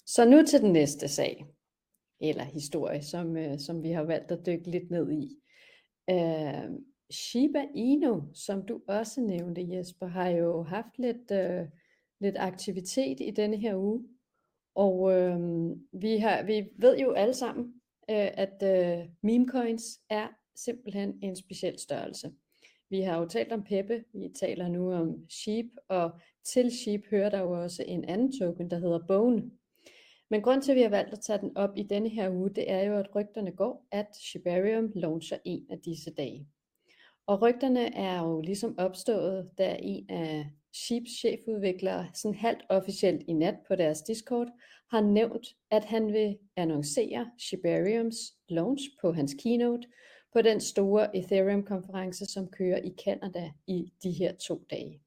[0.07, 1.47] Så nu til den næste sag,
[2.21, 5.39] eller historie, som, øh, som vi har valgt at dykke lidt ned i.
[6.11, 6.71] Øh,
[7.13, 11.67] Shiba Inu, som du også nævnte, Jesper, har jo haft lidt, øh,
[12.21, 14.05] lidt aktivitet i denne her uge.
[14.75, 15.39] Og øh,
[15.93, 17.65] vi, har, vi ved jo alle sammen,
[18.11, 22.33] øh, at øh, meme coins er simpelthen en speciel størrelse.
[22.91, 26.11] Vi har jo talt om Peppe, vi taler nu om Sheep, og
[26.45, 29.51] til Sheep hører der jo også en anden token, der hedder Bone.
[30.31, 32.51] Men grund til, at vi har valgt at tage den op i denne her uge,
[32.51, 36.47] det er jo, at rygterne går, at Shibarium launcher en af disse dage.
[37.27, 43.33] Og rygterne er jo ligesom opstået, da en af Sheeps chefudviklere sådan halvt officielt i
[43.33, 44.49] nat på deres Discord
[44.91, 48.17] har nævnt, at han vil annoncere Shibariums
[48.49, 49.89] launch på hans keynote
[50.33, 55.01] på den store Ethereum-konference, som kører i Canada i de her to dage.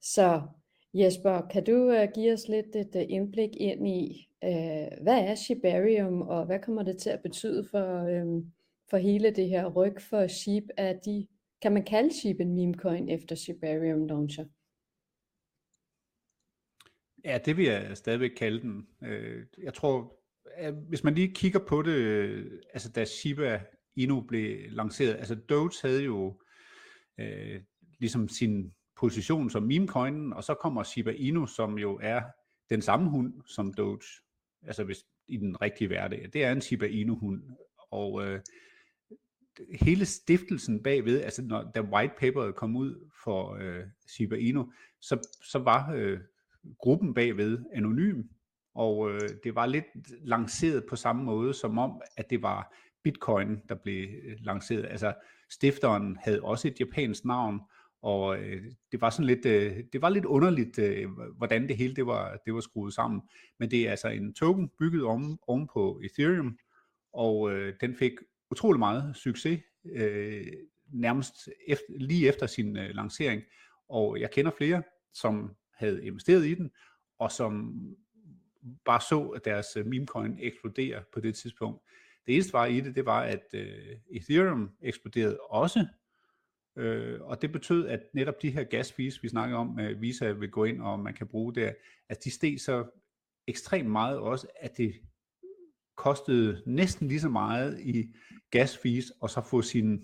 [0.00, 0.42] Så
[0.94, 5.34] Jesper, kan du uh, give os lidt et uh, indblik ind i, uh, hvad er
[5.34, 8.52] Shibarium, og hvad kommer det til at betyde for, um,
[8.92, 10.64] for hele det her ryg for Sheep?
[10.76, 11.26] Er de,
[11.62, 14.44] kan man kalde Sheep en meme coin efter Shibarium launcher?
[17.24, 18.86] Ja, det vil jeg stadigvæk kalde den.
[19.02, 20.18] Øh, jeg tror,
[20.88, 23.62] hvis man lige kigger på det, altså da Shiba
[23.96, 25.14] Inu blev lanceret.
[25.14, 26.40] Altså Doge havde jo
[27.20, 27.60] øh,
[27.98, 32.22] ligesom sin position som meme-coinen, og så kommer Shiba Inu, som jo er
[32.70, 34.00] den samme hund som Doge,
[34.62, 36.28] altså hvis, i den rigtige hverdag.
[36.32, 37.42] Det er en Shiba Inu-hund,
[37.90, 38.40] og øh,
[39.80, 45.28] hele stiftelsen bagved, altså når da white paperet kom ud for øh, Shiba Inu, så,
[45.42, 46.20] så var øh,
[46.78, 48.22] gruppen bagved anonym,
[48.74, 49.84] og øh, det var lidt
[50.24, 54.86] lanceret på samme måde, som om, at det var Bitcoin, der blev øh, lanceret.
[54.90, 55.14] Altså
[55.50, 57.60] stifteren havde også et japansk navn,
[58.02, 58.62] og øh,
[58.92, 62.38] det var sådan lidt, øh, det var lidt underligt, øh, hvordan det hele det var,
[62.46, 63.20] det var skruet sammen.
[63.58, 66.58] Men det er altså en token bygget om, om på Ethereum,
[67.12, 68.12] og øh, den fik
[68.52, 70.46] utrolig meget succes, øh,
[70.92, 73.42] nærmest efter, lige efter sin øh, lancering.
[73.88, 74.82] Og jeg kender flere,
[75.14, 76.70] som havde investeret i den,
[77.18, 77.74] og som
[78.84, 81.82] bare så, at deres øh, memecoin eksplodere på det tidspunkt.
[82.26, 85.86] Det eneste var i det, det var, at øh, Ethereum eksploderede også,
[86.76, 90.30] øh, og det betød, at netop de her gas fees, vi snakker om, øh, Visa
[90.30, 91.72] vil gå ind, og man kan bruge der,
[92.08, 92.84] at de steg så
[93.46, 94.94] ekstremt meget også, at det
[95.96, 98.04] kostede næsten lige så meget i
[98.50, 100.00] gas fees, og så få sin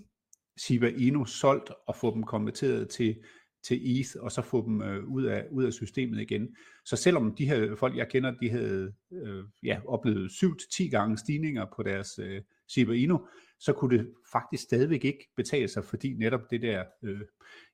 [0.59, 3.15] Shiba Inu solgt og få dem konverteret til
[3.63, 6.55] til ETH, og så få dem øh, ud, af, ud af systemet igen.
[6.85, 11.65] Så selvom de her folk, jeg kender, de havde øh, ja, oplevet 7-10 gange stigninger
[11.75, 13.27] på deres øh, Shiba Inu,
[13.59, 17.21] så kunne det faktisk stadigvæk ikke betale sig, fordi netop det der øh,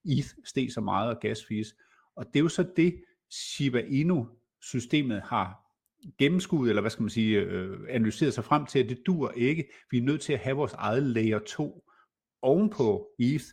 [0.05, 1.67] ETH steg så meget og gas fees.
[2.15, 3.01] Og det er jo så det,
[3.31, 4.27] Shiba Inu
[4.61, 5.64] systemet har
[6.17, 9.65] gennemskuet, eller hvad skal man sige, øh, analyseret sig frem til, at det dur ikke.
[9.91, 11.83] Vi er nødt til at have vores eget layer 2
[12.41, 13.45] ovenpå ETH,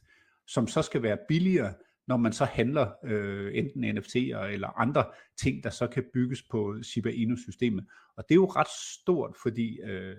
[0.47, 1.75] som så skal være billigere,
[2.09, 5.05] når man så handler øh, enten NFT'er eller andre
[5.41, 7.85] ting, der så kan bygges på Shiba Inu-systemet.
[8.17, 8.69] Og det er jo ret
[9.01, 10.17] stort, fordi øh,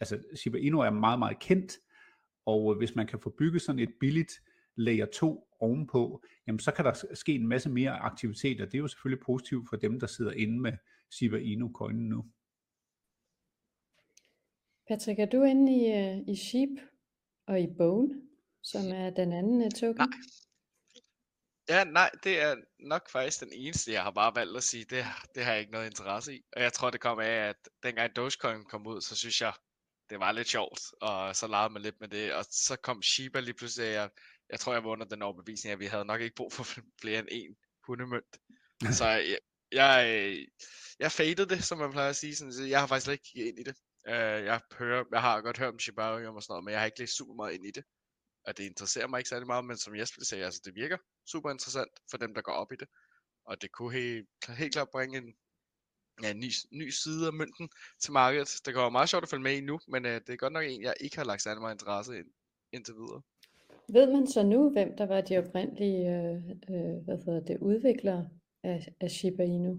[0.00, 1.72] altså Shiba Inu er meget, meget kendt,
[2.46, 4.32] og hvis man kan få bygget sådan et billigt
[4.80, 8.82] layer 2 ovenpå, jamen så kan der ske en masse mere aktivitet, og det er
[8.82, 10.72] jo selvfølgelig positivt for dem, der sidder inde med
[11.10, 12.24] Shiba Inu-coinen nu.
[14.88, 15.82] Patrick, er du inde i,
[16.18, 16.80] uh, i Sheep
[17.46, 18.22] og i Bone,
[18.62, 19.96] som er den anden uh, token?
[19.96, 20.08] Nej,
[21.70, 25.04] Ja, nej, det er nok faktisk den eneste, jeg har bare valgt at sige, det,
[25.34, 26.40] det har jeg ikke noget interesse i.
[26.56, 29.52] Og jeg tror, det kom af, at dengang Dogecoin kom ud, så synes jeg,
[30.10, 33.40] det var lidt sjovt, og så legede man lidt med det, og så kom Shiba
[33.40, 34.10] lige pludselig, jeg,
[34.50, 36.64] jeg tror, jeg var under den overbevisning, at vi havde nok ikke brug for
[37.02, 38.36] flere end én hundemønt.
[38.98, 39.38] så jeg,
[39.72, 40.46] jeg,
[40.98, 43.58] jeg faded det, som man plejer at sige, sådan, så jeg har faktisk ikke ind
[43.58, 43.76] i det.
[44.08, 46.86] Uh, jeg, hører, jeg har godt hørt om Shiba og sådan noget, men jeg har
[46.86, 47.84] ikke læst super meget ind i det.
[48.44, 51.50] at det interesserer mig ikke særlig meget, men som Jesper sagde, altså det virker super
[51.50, 52.88] interessant for dem, der går op i det.
[53.44, 55.34] Og det kunne helt, helt klart bringe en,
[56.22, 57.68] ja, en ny, ny side af mønten
[58.02, 58.50] til markedet.
[58.64, 60.64] Det går meget sjovt at følge med i nu, men uh, det er godt nok
[60.64, 62.30] en, jeg ikke har lagt særlig meget interesse ind,
[62.72, 63.22] indtil videre.
[63.92, 66.34] Ved man så nu, hvem der var de oprindelige øh,
[66.70, 68.28] øh, hvad hedder det, udviklere
[68.62, 69.78] af, af Shiba Inu?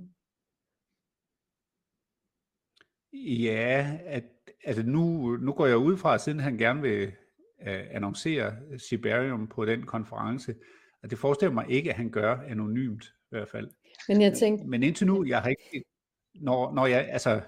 [3.14, 4.24] Ja, at,
[4.64, 7.08] altså nu, nu går jeg ud fra, at siden han gerne vil
[7.62, 10.56] uh, annoncere Shibarium på den konference,
[11.04, 13.70] og det forestiller mig ikke, at han gør anonymt i hvert fald.
[14.08, 14.68] Men jeg tænkte...
[14.68, 15.84] Men indtil nu, jeg har ikke...
[16.36, 17.42] Når, når jeg, altså,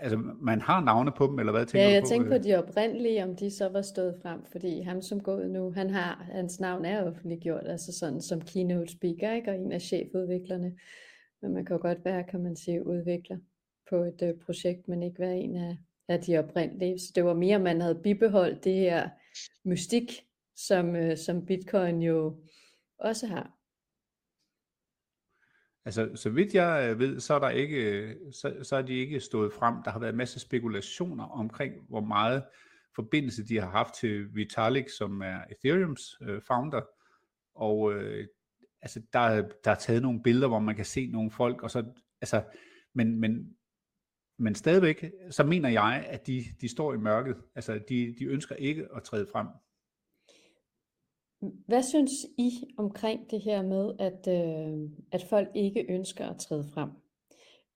[0.00, 2.08] altså, man har navne på dem, eller hvad tænker Ja, jeg du på?
[2.08, 5.72] tænkte på de oprindelige, om de så var stået frem, fordi ham som går nu,
[5.72, 9.50] han har, hans navn er offentliggjort, altså sådan som keynote speaker, ikke?
[9.50, 10.76] og en af chefudviklerne.
[11.42, 13.36] Men man kan jo godt være, kan man sige, udvikler
[13.90, 15.76] på et uh, projekt, men ikke være en af,
[16.08, 16.98] af de oprindelige.
[16.98, 19.08] Så det var mere, at man havde bibeholdt det her
[19.64, 20.22] mystik,
[20.56, 22.36] som, uh, som Bitcoin jo
[22.98, 23.59] også har.
[25.84, 28.94] Altså, så vidt jeg øh, ved, så er, der ikke, øh, så, så er de
[28.94, 29.74] ikke stået frem.
[29.84, 32.42] Der har været en masse spekulationer omkring, hvor meget
[32.94, 36.80] forbindelse de har haft til Vitalik, som er Ethereums øh, founder.
[37.54, 38.26] Og øh,
[38.82, 41.84] altså, der, der er taget nogle billeder, hvor man kan se nogle folk, og så,
[42.20, 42.42] altså,
[42.94, 43.56] men, men,
[44.38, 47.36] men stadigvæk, så mener jeg, at de, de står i mørket.
[47.54, 49.46] Altså, de, de ønsker ikke at træde frem.
[51.40, 56.64] Hvad synes I omkring det her med, at, øh, at folk ikke ønsker at træde
[56.74, 56.90] frem?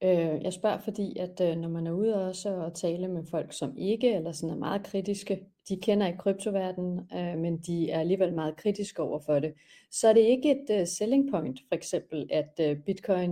[0.02, 3.52] Øh, jeg spørger, fordi at øh, når man er ude også og tale med folk,
[3.52, 8.00] som ikke eller sådan er meget kritiske, de kender ikke kryptoverdenen, øh, men de er
[8.00, 9.54] alligevel meget kritiske over for det,
[9.90, 13.30] så er det ikke et øh, selling point, for eksempel, at øh, Bitcoin,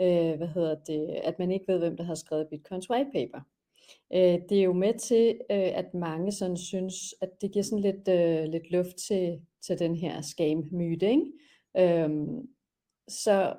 [0.00, 3.40] øh, hvad hedder det, at man ikke ved, hvem der har skrevet Bitcoins white paper.
[4.12, 7.78] Øh, det er jo med til, øh, at mange sådan synes, at det giver sådan
[7.82, 11.32] lidt, øh, lidt luft til, til den her scam-myte, ikke?
[11.76, 12.48] Øhm,
[13.08, 13.56] så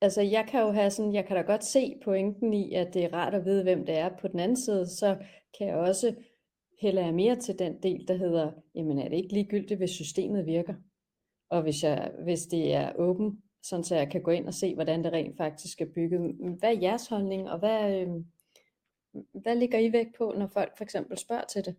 [0.00, 3.04] altså jeg kan jo have sådan, jeg kan da godt se pointen i, at det
[3.04, 4.16] er rart at vide, hvem det er.
[4.20, 5.18] På den anden side, så
[5.58, 6.14] kan jeg også
[6.82, 10.46] hælde jeg mere til den del, der hedder, jamen er det ikke ligegyldigt, hvis systemet
[10.46, 10.74] virker?
[11.50, 14.74] Og hvis, jeg, hvis det er åben, sådan så jeg kan gå ind og se,
[14.74, 16.36] hvordan det rent faktisk er bygget.
[16.58, 18.08] Hvad er jeres holdning, og hvad, øh,
[19.42, 21.76] hvad ligger I væk på, når folk for eksempel spørger til det?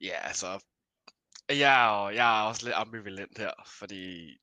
[0.00, 0.60] Ja, altså,
[1.48, 4.36] jeg er, jo, jeg er også lidt ambivalent her, fordi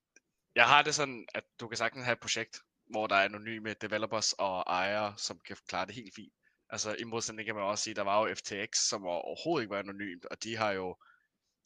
[0.55, 2.59] jeg har det sådan, at du kan sagtens have et projekt,
[2.91, 6.33] hvor der er anonyme developers og ejere, som kan klare det helt fint.
[6.69, 9.79] Altså i modsætning kan man også sige, der var jo FTX, som overhovedet ikke var
[9.79, 10.95] anonymt, og de har jo,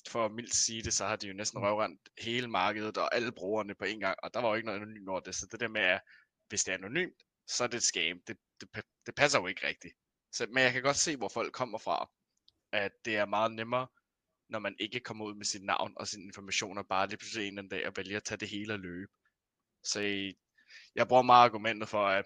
[0.08, 3.32] for at mildt sige det, så har de jo næsten røvrendt hele markedet og alle
[3.32, 5.36] brugerne på en gang, og der var jo ikke noget anonymt over det.
[5.36, 6.01] Så det der med, at
[6.49, 8.21] hvis det er anonymt, så er det et scam.
[8.27, 9.93] Det, det, det passer jo ikke rigtigt.
[10.32, 12.10] Så, men jeg kan godt se, hvor folk kommer fra.
[12.72, 13.88] At det er meget nemmere,
[14.50, 17.68] når man ikke kommer ud med sit navn og sine informationer, bare lige pludselig en
[17.68, 19.12] dag og vælge at tage det hele og løbe.
[19.84, 20.02] Så
[20.96, 22.26] jeg bruger meget argumentet for, at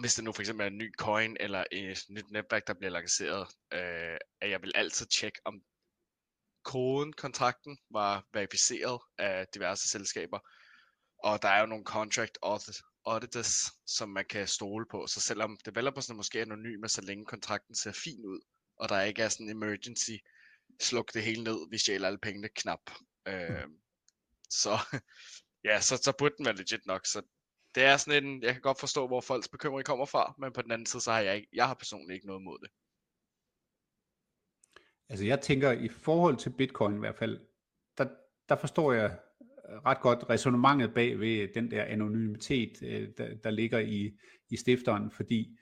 [0.00, 2.90] hvis det nu for eksempel er en ny coin eller et nyt netværk, der bliver
[2.90, 5.62] lanceret, øh, at jeg vil altid tjekke, om
[6.64, 10.38] koden, kontrakten, var verificeret af diverse selskaber.
[11.24, 12.38] Og der er jo nogle contract
[13.04, 13.54] auditors,
[13.86, 15.06] som man kan stole på.
[15.06, 18.40] Så selvom developersne måske er anonyme, så længe kontrakten ser fin ud,
[18.82, 20.10] og der ikke er sådan en emergency,
[20.80, 22.90] sluk det hele ned, vi stjæler alle pengene knap.
[23.28, 23.68] Øh,
[24.50, 24.70] så
[25.68, 27.06] ja, så, så burde den være legit nok.
[27.06, 27.22] Så
[27.74, 30.62] det er sådan en, jeg kan godt forstå, hvor folks bekymring kommer fra, men på
[30.62, 32.70] den anden side, så har jeg, ikke, jeg har personligt ikke noget mod det.
[35.08, 37.40] Altså jeg tænker, i forhold til bitcoin i hvert fald,
[37.98, 38.08] der,
[38.48, 39.18] der forstår jeg
[39.68, 44.18] øh, ret godt resonemanget bag ved den der anonymitet, øh, der, der ligger i,
[44.50, 45.58] i stifteren, fordi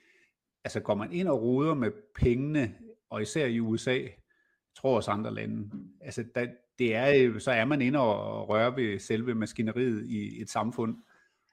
[0.64, 2.78] altså går man ind og roder med pengene,
[3.10, 3.98] og især i USA,
[4.76, 5.70] tror også andre lande,
[6.00, 6.46] altså der,
[6.78, 10.96] det er, så er man inde og røre ved selve maskineriet i et samfund,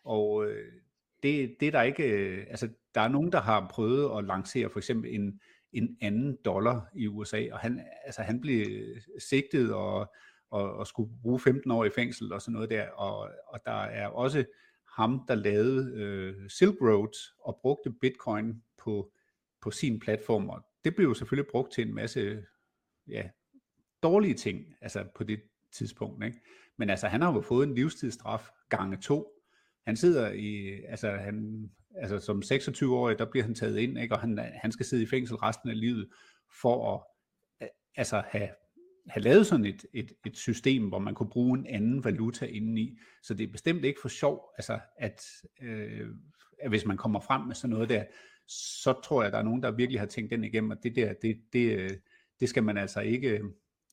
[0.03, 0.71] og øh,
[1.23, 2.03] det, det er der ikke,
[2.49, 5.39] altså der er nogen, der har prøvet at lancere for eksempel en,
[5.73, 8.65] en anden dollar i USA, og han, altså, han blev
[9.19, 10.13] sigtet og,
[10.51, 13.81] og, og skulle bruge 15 år i fængsel og sådan noget der, og, og der
[13.81, 14.45] er også
[14.97, 19.11] ham, der lavede øh, Silk Road og brugte bitcoin på,
[19.61, 22.43] på sin platform, og det blev jo selvfølgelig brugt til en masse
[23.07, 23.23] ja,
[24.03, 25.39] dårlige ting, altså på det
[25.73, 26.39] tidspunkt, ikke?
[26.77, 29.27] Men altså, han har jo fået en livstidsstraf gange to.
[29.85, 34.15] Han sidder i, altså han, altså som 26-årig, der bliver han taget ind, ikke?
[34.15, 36.09] og han, han skal sidde i fængsel resten af livet
[36.61, 37.01] for at
[37.95, 38.49] altså have,
[39.07, 42.97] have lavet sådan et, et, et system, hvor man kunne bruge en anden valuta indeni.
[43.23, 45.21] Så det er bestemt ikke for sjov, altså at,
[45.61, 46.07] øh,
[46.61, 48.03] at hvis man kommer frem med sådan noget der,
[48.47, 51.13] så tror jeg, der er nogen, der virkelig har tænkt den igennem, og det der,
[51.13, 51.89] det, det, øh,
[52.39, 53.43] det skal man altså ikke, øh,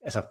[0.03, 0.23] altså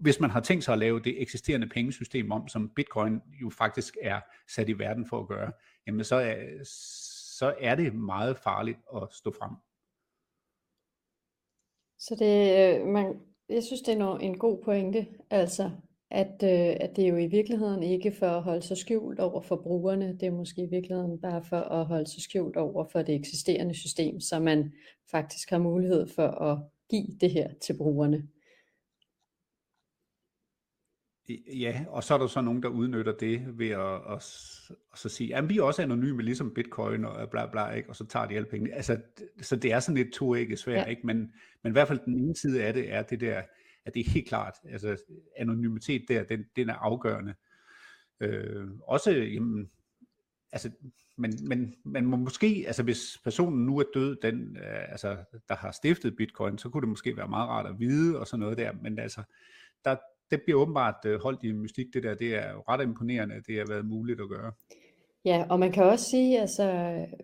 [0.00, 3.96] hvis man har tænkt sig at lave det eksisterende pengesystem om, som bitcoin jo faktisk
[4.02, 5.52] er sat i verden for at gøre,
[5.86, 6.34] jamen så er,
[7.38, 9.50] så er det meget farligt at stå frem.
[11.98, 15.70] Så det, øh, man, jeg synes, det er en god pointe, altså
[16.10, 19.42] at, øh, at det er jo i virkeligheden ikke for at holde sig skjult over
[19.42, 23.02] for brugerne, det er måske i virkeligheden bare for at holde sig skjult over for
[23.02, 24.72] det eksisterende system, så man
[25.10, 26.58] faktisk har mulighed for at
[26.90, 28.28] give det her til brugerne.
[31.58, 34.16] Ja, og så er der så nogen, der udnytter det ved at, at,
[34.92, 37.88] at så sige, at vi er også anonyme, ligesom Bitcoin og bla bla, ikke?
[37.88, 38.74] og så tager de alle pengene.
[38.74, 39.00] Altså,
[39.40, 40.90] så det er sådan lidt to ikke svært, ja.
[40.90, 41.06] ikke?
[41.06, 41.16] Men,
[41.62, 43.42] men i hvert fald den ene side af det er det der,
[43.86, 44.96] at det er helt klart, altså
[45.36, 47.34] anonymitet der, den, den er afgørende.
[48.20, 49.70] Øh, også, jamen,
[50.52, 50.70] altså,
[51.16, 55.16] men, men man må måske, altså hvis personen nu er død, den, øh, altså,
[55.48, 58.40] der har stiftet Bitcoin, så kunne det måske være meget rart at vide og sådan
[58.40, 59.22] noget der, men altså,
[59.84, 59.96] der,
[60.30, 63.46] det bliver åbenbart øh, holdt i mystik, det der, det er jo ret imponerende, at
[63.46, 64.52] det har været muligt at gøre.
[65.24, 66.72] Ja, og man kan også sige, altså,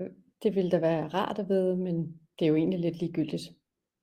[0.01, 0.11] øh,
[0.43, 3.43] det ville da være rart at vide, men det er jo egentlig lidt ligegyldigt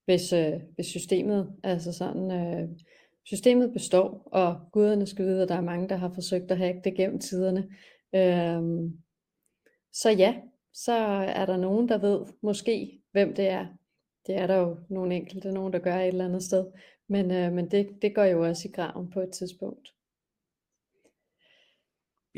[0.10, 2.70] hvis, øh, hvis systemet, altså sådan, øh,
[3.26, 6.82] systemet består, og guderne skal vide, at der er mange, der har forsøgt at hacke
[6.84, 7.70] det gennem tiderne.
[8.16, 8.92] Øh,
[9.94, 10.36] så ja,
[10.74, 10.94] så
[11.36, 13.66] er der nogen, der ved måske, hvem det er.
[14.28, 16.66] Det er der jo nogle enkelte, nogen, der gør et eller andet sted.
[17.08, 19.94] Men, øh, men det, det går jo også i graven på et tidspunkt.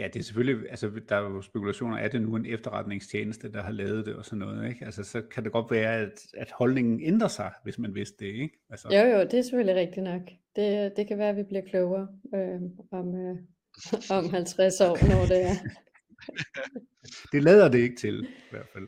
[0.01, 3.61] Ja, det er selvfølgelig, altså der er jo spekulationer, er det nu en efterretningstjeneste, der
[3.61, 4.85] har lavet det og sådan noget, ikke?
[4.85, 8.31] Altså så kan det godt være, at, at holdningen ændrer sig, hvis man vidste det,
[8.31, 8.59] ikke?
[8.69, 8.87] Altså.
[8.87, 10.21] Jo, jo, det er selvfølgelig rigtigt nok.
[10.55, 12.61] Det, det kan være, at vi bliver klogere øh,
[12.91, 13.37] om, øh,
[14.17, 15.55] om 50 år, når det er.
[17.31, 18.87] det lader det ikke til, i hvert fald.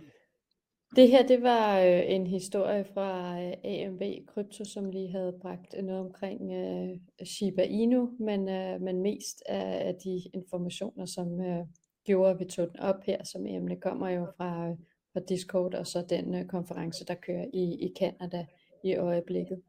[0.96, 5.76] Det her, det var øh, en historie fra øh, AMV Krypto, som lige havde bragt
[5.84, 11.66] noget omkring øh, Shiba Inu, men, øh, men mest af, af de informationer, som øh,
[12.06, 14.76] gjorde, at vi tog den op her som emne, kommer jo fra, øh,
[15.14, 18.46] fra Discord og så den øh, konference, der kører i, i Canada
[18.84, 19.62] i øjeblikket.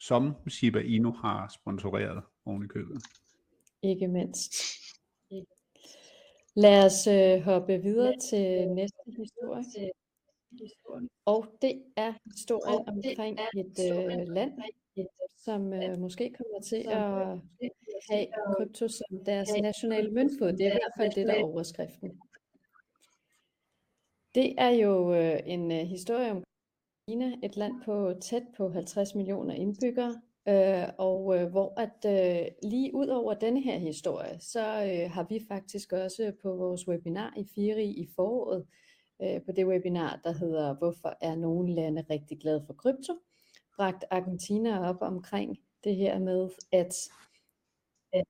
[0.00, 3.02] Som Shiba Inu har sponsoreret oven i købet.
[3.82, 4.52] Ikke mindst.
[6.62, 9.90] Lad os øh, hoppe videre til næste historie.
[11.24, 14.52] Og det er historien omkring et øh, land,
[15.44, 17.38] som øh, måske kommer til at
[18.10, 20.52] have krypto som deres nationale møntfod.
[20.52, 22.20] Det er i hvert fald det, der er overskriften.
[24.34, 26.44] Det er jo øh, en øh, historie om
[27.08, 32.46] Kina, et land på tæt på 50 millioner indbyggere, Øh, og øh, hvor at øh,
[32.62, 37.34] lige ud over denne her historie, så øh, har vi faktisk også på vores webinar
[37.36, 38.66] i Firi i foråret,
[39.22, 43.12] øh, på det webinar, der hedder Hvorfor er nogle lande rigtig glade for krypto,
[43.76, 46.94] bragt Argentina op omkring det her med, at,
[48.12, 48.26] at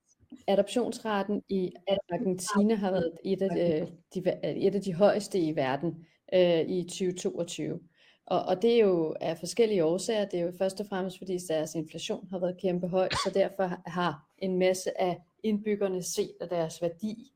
[0.47, 1.73] adoptionsraten i
[2.11, 6.61] Argentina har været et af øh, de, de, et af de højeste i verden øh,
[6.61, 7.81] i 2022.
[8.31, 10.25] Og, og det er jo af forskellige årsager.
[10.25, 13.91] Det er jo først og fremmest, fordi deres inflation har været kæmpe høj, så derfor
[13.91, 17.33] har en masse af indbyggerne set, at deres værdi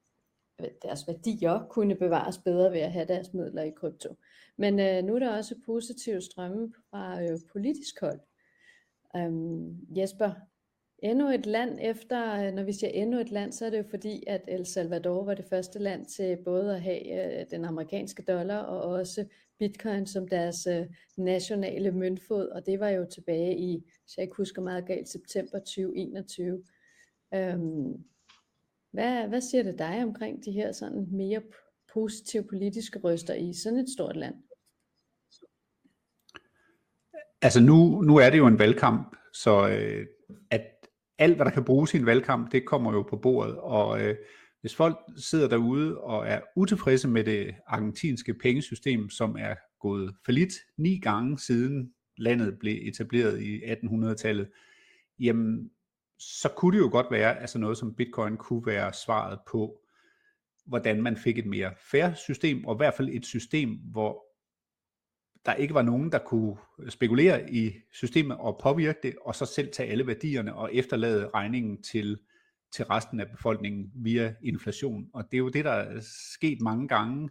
[0.83, 4.17] deres værdier kunne bevares bedre ved at have deres midler i krypto.
[4.57, 8.21] Men øh, nu er der også positive strømme fra øh, politisk hold.
[9.17, 10.31] Øhm, Jesper,
[10.99, 13.85] endnu et land efter, øh, når vi siger endnu et land, så er det jo
[13.91, 18.23] fordi, at El Salvador var det første land til både at have øh, den amerikanske
[18.23, 19.27] dollar og også
[19.63, 24.37] bitcoin som deres øh, nationale møntfod, og det var jo tilbage i, så jeg ikke
[24.37, 26.63] husker meget galt, september 2021.
[27.35, 28.05] Øhm,
[28.91, 31.43] hvad, hvad siger det dig omkring de her sådan mere
[31.95, 34.35] positive politiske røster i sådan et stort land?
[37.43, 40.07] Altså nu, nu er det jo en valgkamp, så øh,
[40.51, 40.63] at
[41.19, 44.17] alt hvad der kan bruges i en valgkamp, det kommer jo på bordet, og øh,
[44.63, 50.53] hvis folk sidder derude og er utilfredse med det argentinske pengesystem, som er gået falit
[50.77, 54.49] ni gange siden landet blev etableret i 1800-tallet,
[55.19, 55.71] jamen
[56.19, 59.79] så kunne det jo godt være, altså noget som bitcoin kunne være svaret på,
[60.67, 64.25] hvordan man fik et mere fair system, og i hvert fald et system, hvor
[65.47, 66.57] der ikke var nogen, der kunne
[66.89, 71.83] spekulere i systemet og påvirke det, og så selv tage alle værdierne og efterlade regningen
[71.83, 72.19] til
[72.73, 75.07] til resten af befolkningen via inflation.
[75.15, 76.01] Og det er jo det, der er
[76.35, 77.31] sket mange gange.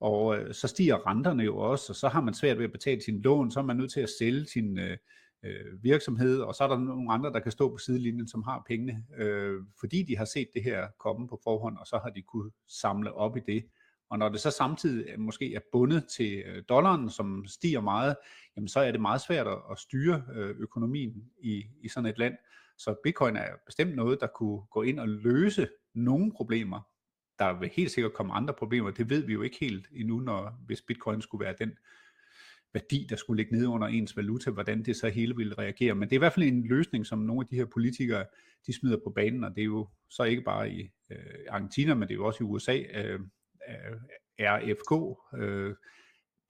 [0.00, 3.02] Og øh, så stiger renterne jo også, og så har man svært ved at betale
[3.02, 4.96] sin lån, så er man nødt til at sælge sin øh,
[5.44, 8.64] øh virksomhed, og så er der nogle andre, der kan stå på sidelinjen, som har
[8.68, 12.22] pengene, øh, fordi de har set det her komme på forhånd, og så har de
[12.22, 13.64] kunne samle op i det.
[14.10, 18.16] Og når det så samtidig øh, måske er bundet til øh, dollaren, som stiger meget,
[18.56, 20.22] jamen så er det meget svært at styre
[20.58, 22.34] økonomien i, i sådan et land.
[22.78, 26.80] Så bitcoin er bestemt noget, der kunne gå ind og løse nogle problemer.
[27.38, 30.62] Der vil helt sikkert komme andre problemer, det ved vi jo ikke helt endnu, når,
[30.66, 31.72] hvis bitcoin skulle være den
[32.72, 35.94] værdi, der skulle ligge nede under ens valuta, hvordan det så hele ville reagere.
[35.94, 38.24] Men det er i hvert fald en løsning, som nogle af de her politikere,
[38.66, 41.18] de smider på banen, og det er jo så ikke bare i øh,
[41.48, 42.78] Argentina, men det er jo også i USA.
[42.94, 43.20] Øh,
[44.40, 45.74] RFK øh,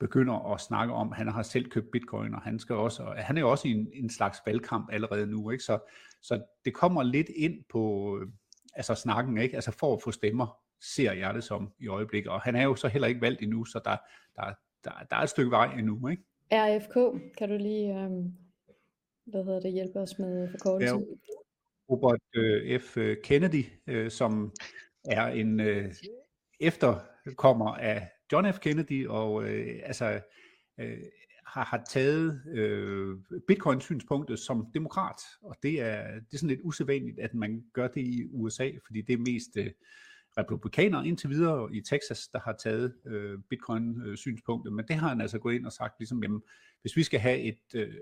[0.00, 3.36] begynder at snakke om, han har selv købt bitcoin, og han, skal også, og han
[3.36, 5.50] er jo også i en, en slags valgkamp allerede nu.
[5.50, 5.64] Ikke?
[5.64, 5.78] Så,
[6.22, 8.28] så det kommer lidt ind på øh,
[8.74, 9.54] altså snakken, ikke?
[9.54, 12.32] altså for at få stemmer, ser jeg det som i øjeblikket.
[12.32, 13.96] Og han er jo så heller ikke valgt endnu, så der,
[14.36, 14.52] der,
[14.84, 16.22] der, der er et stykke vej endnu, ikke?
[16.52, 18.34] RFK, kan du lige, um,
[19.24, 20.98] hvad hedder det, hjælpe os med forkortelsen?
[20.98, 21.04] Ja,
[21.90, 22.96] Robert uh, F.
[23.24, 24.52] Kennedy, uh, som
[25.04, 25.84] er en uh,
[26.60, 28.58] efterkommer af John F.
[28.58, 30.20] Kennedy, og øh, altså
[30.80, 30.98] øh,
[31.46, 33.16] har, har taget øh,
[33.48, 38.00] bitcoin-synspunktet som demokrat, og det er, det er sådan lidt usædvanligt, at man gør det
[38.00, 39.70] i USA, fordi det er mest øh,
[40.38, 45.38] republikanere indtil videre i Texas, der har taget øh, bitcoin-synspunktet, men det har han altså
[45.38, 46.42] gået ind og sagt, ligesom, jamen,
[46.82, 47.94] hvis vi skal have et øh,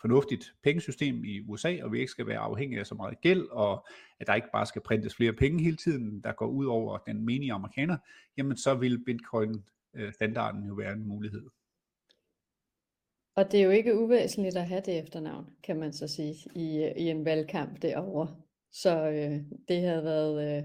[0.00, 3.86] fornuftigt pengesystem i USA, og vi ikke skal være afhængige af så meget gæld, og
[4.20, 7.24] at der ikke bare skal printes flere penge hele tiden, der går ud over den
[7.24, 7.96] menige amerikaner,
[8.36, 11.42] jamen så vil bitcoin-standarden øh, jo være en mulighed.
[13.36, 16.92] Og det er jo ikke uvæsentligt at have det efternavn, kan man så sige, i,
[16.96, 18.36] i en valgkamp derovre.
[18.72, 20.58] Så øh, det havde været...
[20.58, 20.64] Øh,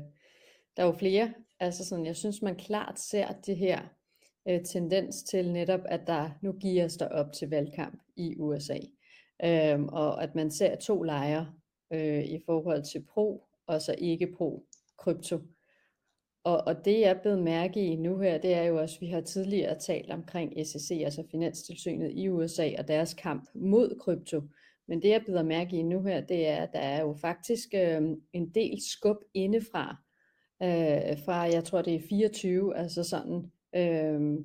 [0.78, 3.82] der er jo flere, altså sådan, jeg synes man klart ser det her
[4.50, 8.78] øh, tendens til netop, at der nu giver der op til valgkamp i USA.
[9.46, 11.54] Øhm, og at man ser to lejre
[11.94, 14.66] øh, i forhold til pro og så ikke pro
[14.98, 15.40] krypto.
[16.44, 19.02] Og, og det jeg er blevet mærke i nu her, det er jo også, at
[19.02, 24.42] vi har tidligere talt omkring SEC, altså Finanstilsynet i USA og deres kamp mod krypto.
[24.88, 27.70] Men det jeg bliver mærke i nu her, det er, at der er jo faktisk
[27.74, 28.02] øh,
[28.34, 29.96] en del skub indefra,
[30.64, 34.40] øh, fra, jeg tror det er 24, altså sådan øh,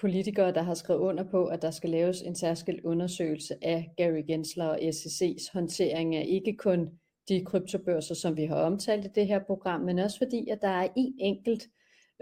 [0.00, 4.22] politikere, der har skrevet under på, at der skal laves en særskilt undersøgelse af Gary
[4.26, 6.90] Gensler og SEC's håndtering af ikke kun
[7.28, 10.68] de kryptobørser, som vi har omtalt i det her program, men også fordi, at der
[10.68, 11.68] er en enkelt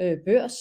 [0.01, 0.55] øh, børs,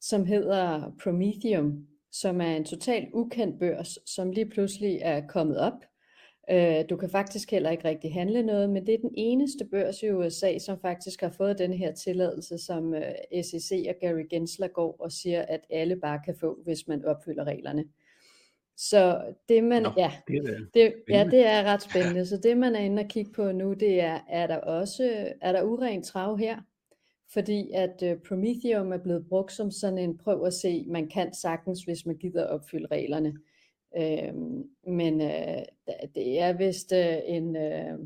[0.00, 5.84] som hedder Prometheum, som er en totalt ukendt børs, som lige pludselig er kommet op.
[6.50, 10.02] Øh, du kan faktisk heller ikke rigtig handle noget, men det er den eneste børs
[10.02, 14.68] i USA, som faktisk har fået den her tilladelse, som øh, SEC og Gary Gensler
[14.68, 17.84] går og siger, at alle bare kan få, hvis man opfylder reglerne.
[18.76, 22.26] Så det man, Nå, ja, det er, det, ja, det er ret spændende.
[22.26, 25.52] Så det man er inde og kigge på nu, det er, er der også, er
[25.52, 26.58] der urent trav her?
[27.32, 31.34] Fordi at uh, Prometheum er blevet brugt som sådan en prøv at se, man kan
[31.34, 33.34] sagtens, hvis man gider opfylde reglerne.
[33.96, 34.34] Øh,
[34.86, 35.62] men øh,
[36.14, 37.98] det er vist øh, en, øh,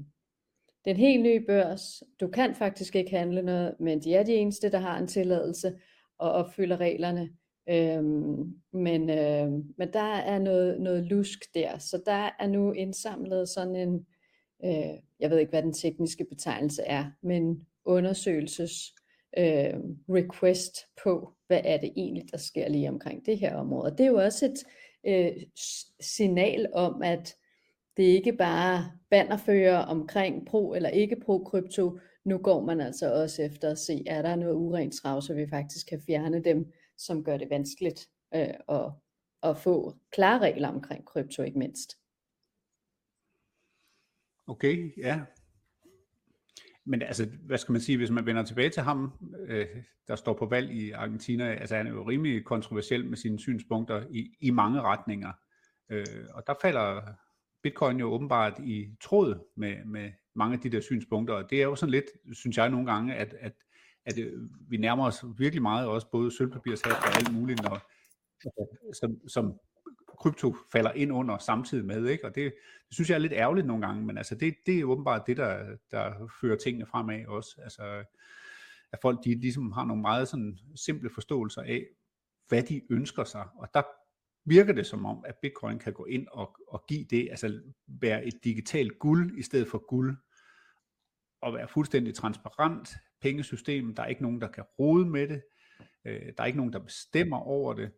[0.85, 2.03] det er en helt ny børs.
[2.21, 5.73] Du kan faktisk ikke handle noget, men de er de eneste, der har en tilladelse
[6.19, 7.31] og opfylder reglerne.
[7.69, 13.49] Øhm, men, øh, men der er noget, noget lusk der, så der er nu indsamlet
[13.49, 14.07] sådan en,
[14.65, 18.95] øh, jeg ved ikke hvad den tekniske betegnelse er, men undersøgelses
[19.39, 19.75] øh,
[20.09, 23.93] request på, hvad er det egentlig, der sker lige omkring det her område.
[23.93, 24.65] Og det er jo også et,
[25.07, 25.33] øh,
[26.01, 27.37] signal om, at
[27.97, 31.99] det ikke bare bannerfører omkring pro eller ikke pro krypto.
[32.25, 35.47] Nu går man altså også efter at se, er der noget urent trav, så vi
[35.51, 38.93] faktisk kan fjerne dem, som gør det vanskeligt øh, at,
[39.43, 41.97] at få klare regler omkring krypto ikke mindst.
[44.47, 45.21] Okay, ja.
[46.87, 49.13] Men altså, hvad skal man sige, hvis man vender tilbage til ham,
[49.49, 49.67] øh,
[50.09, 54.07] der står på valg i Argentina, altså han er jo rimelig kontroversiel med sine synspunkter
[54.11, 55.33] i, i mange retninger.
[55.89, 57.01] Øh, og der falder
[57.63, 61.65] bitcoin jo åbenbart i tråd med, med mange af de der synspunkter, og det er
[61.65, 63.53] jo sådan lidt, synes jeg nogle gange, at, at,
[64.05, 64.33] at øh,
[64.69, 67.91] vi nærmer os virkelig meget, også både sølvpapirshat og alt muligt, når,
[69.01, 69.61] som, som
[70.19, 72.25] krypto falder ind under samtidig med, ikke?
[72.25, 72.55] og det,
[72.89, 75.37] det synes jeg er lidt ærgerligt nogle gange, men altså det, det er åbenbart det,
[75.37, 78.05] der, der fører tingene fremad også, altså
[78.93, 81.87] at folk de ligesom har nogle meget sådan simple forståelser af,
[82.49, 83.83] hvad de ønsker sig, og der
[84.45, 88.27] virker det som om, at Bitcoin kan gå ind og, og give det, altså være
[88.27, 90.17] et digitalt guld i stedet for guld,
[91.41, 92.89] og være fuldstændig transparent.
[93.21, 95.43] Pengesystem, der er ikke nogen, der kan rode med det,
[96.05, 97.93] øh, der er ikke nogen, der bestemmer over det,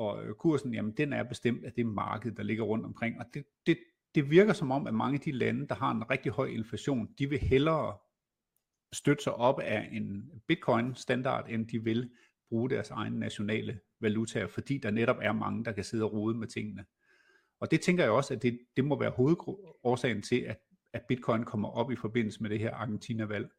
[0.00, 3.26] og øh, kursen, jamen den er bestemt af det marked, der ligger rundt omkring, og
[3.34, 3.78] det, det,
[4.14, 7.14] det virker som om, at mange af de lande, der har en rigtig høj inflation,
[7.18, 7.96] de vil hellere
[8.92, 12.10] støtte sig op af en bitcoin standard, end de vil
[12.48, 16.38] bruge deres egne nationale valutaer, fordi der netop er mange, der kan sidde og rode
[16.38, 16.84] med tingene.
[17.60, 20.60] Og det tænker jeg også, at det, det må være hovedårsagen til, at,
[20.92, 23.50] at bitcoin kommer op i forbindelse med det her Argentina-valg.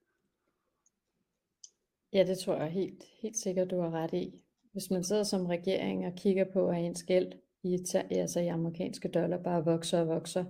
[2.13, 4.41] Ja, det tror jeg helt, helt sikkert, du har ret i.
[4.72, 7.32] Hvis man sidder som regering og kigger på, at ens gæld
[7.63, 7.78] i,
[8.11, 10.45] altså i amerikanske dollar bare vokser og vokser.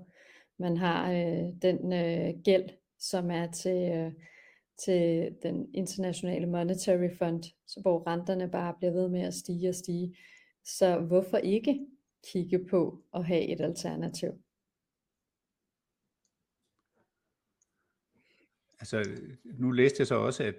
[0.60, 2.70] Man har øh, den øh, gæld,
[3.00, 4.12] som er til, øh,
[4.84, 9.76] til den internationale monetary fund, så hvor renterne bare bliver ved med at stige og
[9.76, 10.18] stige.
[10.66, 11.88] Så hvorfor ikke
[12.32, 14.30] kigge på at have et alternativ?
[18.80, 19.06] Altså,
[19.44, 20.56] nu læste jeg så også, at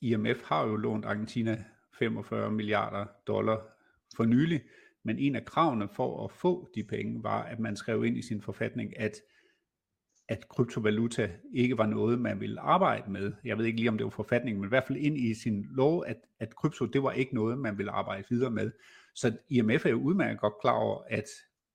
[0.00, 1.64] IMF har jo lånt Argentina
[1.98, 3.60] 45 milliarder dollar
[4.16, 4.62] for nylig,
[5.02, 8.22] men en af kravene for at få de penge var, at man skrev ind i
[8.22, 9.12] sin forfatning, at
[10.28, 13.32] at kryptovaluta ikke var noget, man ville arbejde med.
[13.44, 15.66] Jeg ved ikke lige, om det var forfatningen, men i hvert fald ind i sin
[15.70, 18.72] lov, at, at krypto, det var ikke noget, man ville arbejde videre med.
[19.14, 21.24] Så IMF er jo udmærket godt klar over, at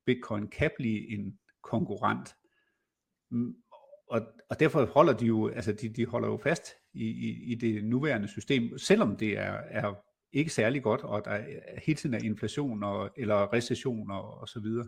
[0.06, 2.36] Bitcoin kan blive en konkurrent.
[3.32, 3.56] Mm,
[4.08, 6.64] og, og derfor holder de jo, altså de, de holder jo fast
[6.94, 9.94] i, i, i det nuværende system, selvom det er, er
[10.34, 11.40] ikke særlig godt, og der
[11.86, 14.88] hele tiden er inflation og, eller recession og, og så videre.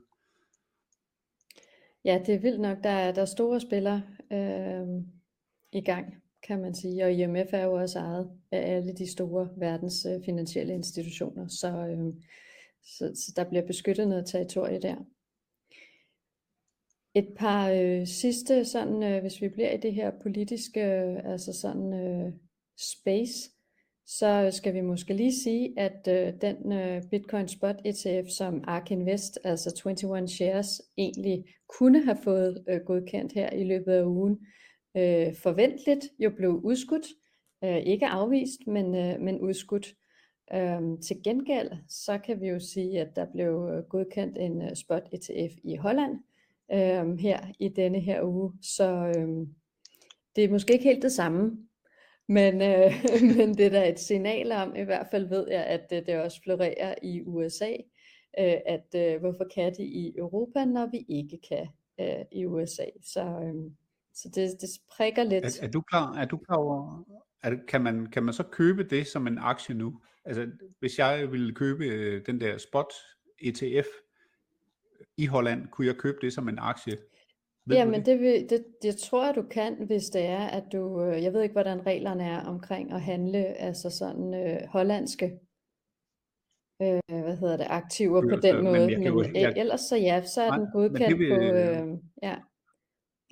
[2.06, 2.78] Ja, det er vildt nok.
[2.84, 4.88] Der er, der er store spillere øh,
[5.72, 7.04] i gang, kan man sige.
[7.04, 11.48] Og IMF er jo også ejet af alle de store verdens øh, finansielle institutioner.
[11.48, 12.14] Så, øh,
[12.84, 14.96] så, så der bliver beskyttet noget territorie der.
[17.14, 21.54] Et par øh, sidste, sådan, øh, hvis vi bliver i det her politiske, øh, altså
[21.54, 22.34] sådan øh,
[22.78, 23.55] space,
[24.08, 28.92] så skal vi måske lige sige, at øh, den øh, Bitcoin Spot ETF, som ARK
[28.92, 31.46] Invest, altså 21 Shares, egentlig
[31.80, 34.40] kunne have fået øh, godkendt her i løbet af ugen,
[34.98, 37.08] øh, forventeligt jo blev udskudt,
[37.64, 39.96] øh, ikke afvist, men, øh, men udskudt.
[40.54, 44.74] Øh, til gengæld, så kan vi jo sige, at der blev øh, godkendt en uh,
[44.76, 46.12] spot ETF i Holland
[46.74, 49.48] øh, her i denne her uge, så øh,
[50.36, 51.68] det er måske ikke helt det samme,
[52.28, 52.92] men, øh,
[53.38, 56.22] men det er da et signal om, i hvert fald ved jeg, at det, det
[56.22, 57.72] også florerer i USA,
[58.40, 61.68] øh, at øh, hvorfor kan det i Europa, når vi ikke kan
[62.00, 62.86] øh, i USA.
[63.04, 63.72] Så, øh,
[64.14, 65.46] så det, det prikker lidt.
[65.46, 67.04] Er, er du klar, er du klar over,
[67.44, 70.02] er, kan, man, kan man så købe det som en aktie nu?
[70.26, 70.48] Altså
[70.80, 72.94] hvis jeg ville købe øh, den der spot
[73.42, 73.88] ETF
[75.18, 76.98] i Holland, kunne jeg købe det som en aktie?
[77.68, 81.04] Ved Jamen det, vil, det, det tror jeg du kan, hvis det er, at du,
[81.04, 85.26] øh, jeg ved ikke hvordan reglerne er omkring at handle, altså sådan øh, hollandske,
[86.82, 90.42] øh, hvad hedder det, aktiver på den måde, men, men jeg, ellers så ja, så
[90.42, 91.88] er nej, den godkendt vil, på, øh,
[92.24, 92.36] ja,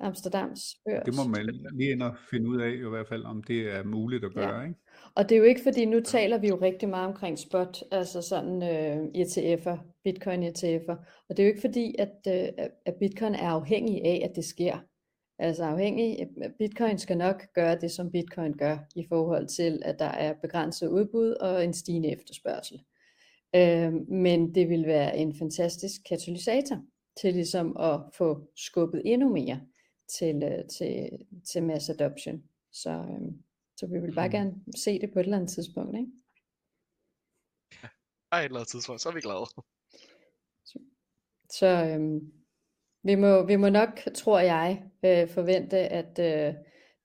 [0.00, 1.04] Amsterdams børs.
[1.04, 3.84] Det må man lige ind og finde ud af i hvert fald, om det er
[3.84, 4.62] muligt at gøre, ja.
[4.62, 4.80] ikke?
[5.14, 8.22] Og det er jo ikke fordi, nu taler vi jo rigtig meget omkring spot, altså
[8.22, 13.34] sådan øh, ETF'er, bitcoin ETF'er, og det er jo ikke fordi, at, øh, at bitcoin
[13.34, 14.78] er afhængig af, at det sker.
[15.38, 16.28] Altså afhængig,
[16.58, 20.88] bitcoin skal nok gøre det, som bitcoin gør, i forhold til, at der er begrænset
[20.88, 22.80] udbud og en stigende efterspørgsel.
[23.56, 26.82] Øh, men det vil være en fantastisk katalysator
[27.20, 29.60] til ligesom at få skubbet endnu mere
[30.08, 31.10] til, øh, til,
[31.52, 32.42] til mass adoption.
[32.72, 33.32] Så, øh,
[33.76, 34.32] så vi vil bare mm.
[34.32, 36.10] gerne se det på et eller andet tidspunkt, ikke?
[38.32, 39.46] Ja, et eller andet tidspunkt, så er vi glade.
[40.64, 40.78] Så,
[41.50, 42.32] så øhm,
[43.02, 46.54] vi, må, vi må nok, tror jeg, øh, forvente, at øh,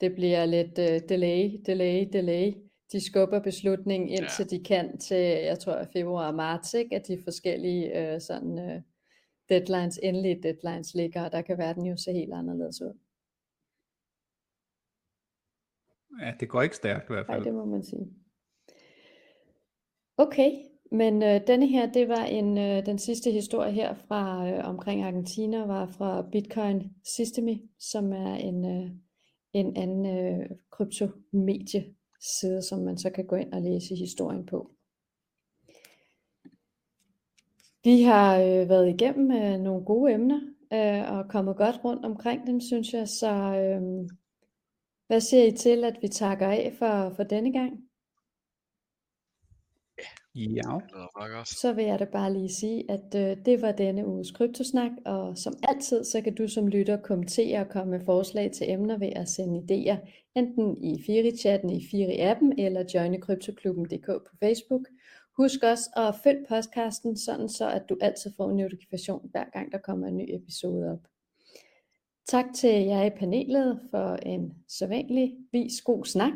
[0.02, 2.54] det bliver lidt øh, delay, delay, delay.
[2.92, 4.58] De skubber beslutningen indtil ja.
[4.58, 6.96] de kan til, jeg tror, februar og marts, ikke?
[6.96, 8.82] at de forskellige øh, sådan, øh,
[9.50, 12.98] deadlines, endelige deadlines ligger, og der kan verden jo se helt anderledes ud.
[16.22, 17.38] Ja, det går ikke stærkt i hvert fald.
[17.38, 18.08] Nej, det må man sige.
[20.18, 20.52] Okay,
[20.92, 25.04] men øh, denne her, det var en øh, den sidste historie her fra øh, omkring
[25.04, 28.92] Argentina, var fra Bitcoin Systemy, som er en, øh,
[29.54, 34.72] en anden øh, kryptomedieside, som man så kan gå ind og læse historien på.
[37.84, 40.40] Vi har øh, været igennem øh, nogle gode emner
[40.74, 43.08] øh, og kommet godt rundt omkring dem, synes jeg.
[43.08, 44.10] Så øh,
[45.08, 47.90] hvad siger I til, at vi takker af for, for denne gang?
[50.36, 50.80] Ja.
[51.46, 55.38] Så vil jeg da bare lige sige, at øh, det var denne uges kryptosnak, og
[55.38, 59.12] som altid, så kan du som lytter kommentere og komme med forslag til emner ved
[59.16, 59.98] at sende idéer,
[60.36, 64.82] enten i Firi-chatten i Firi-appen eller joine kryptoklubben.dk på Facebook.
[65.40, 69.72] Husk også at følge podcasten, sådan så at du altid får en notifikation, hver gang
[69.72, 71.08] der kommer en ny episode op.
[72.28, 76.34] Tak til jer i panelet for en sædvanlig vis god snak,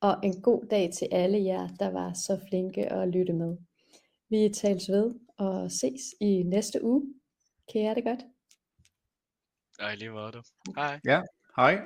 [0.00, 3.56] og en god dag til alle jer, der var så flinke at lytte med.
[4.28, 7.14] Vi tales ved og ses i næste uge.
[7.72, 8.20] Kan I have det godt?
[9.92, 10.32] I lige måde.
[10.32, 10.42] du.
[10.76, 11.00] Hej.
[11.04, 11.22] Ja,
[11.56, 11.80] hej.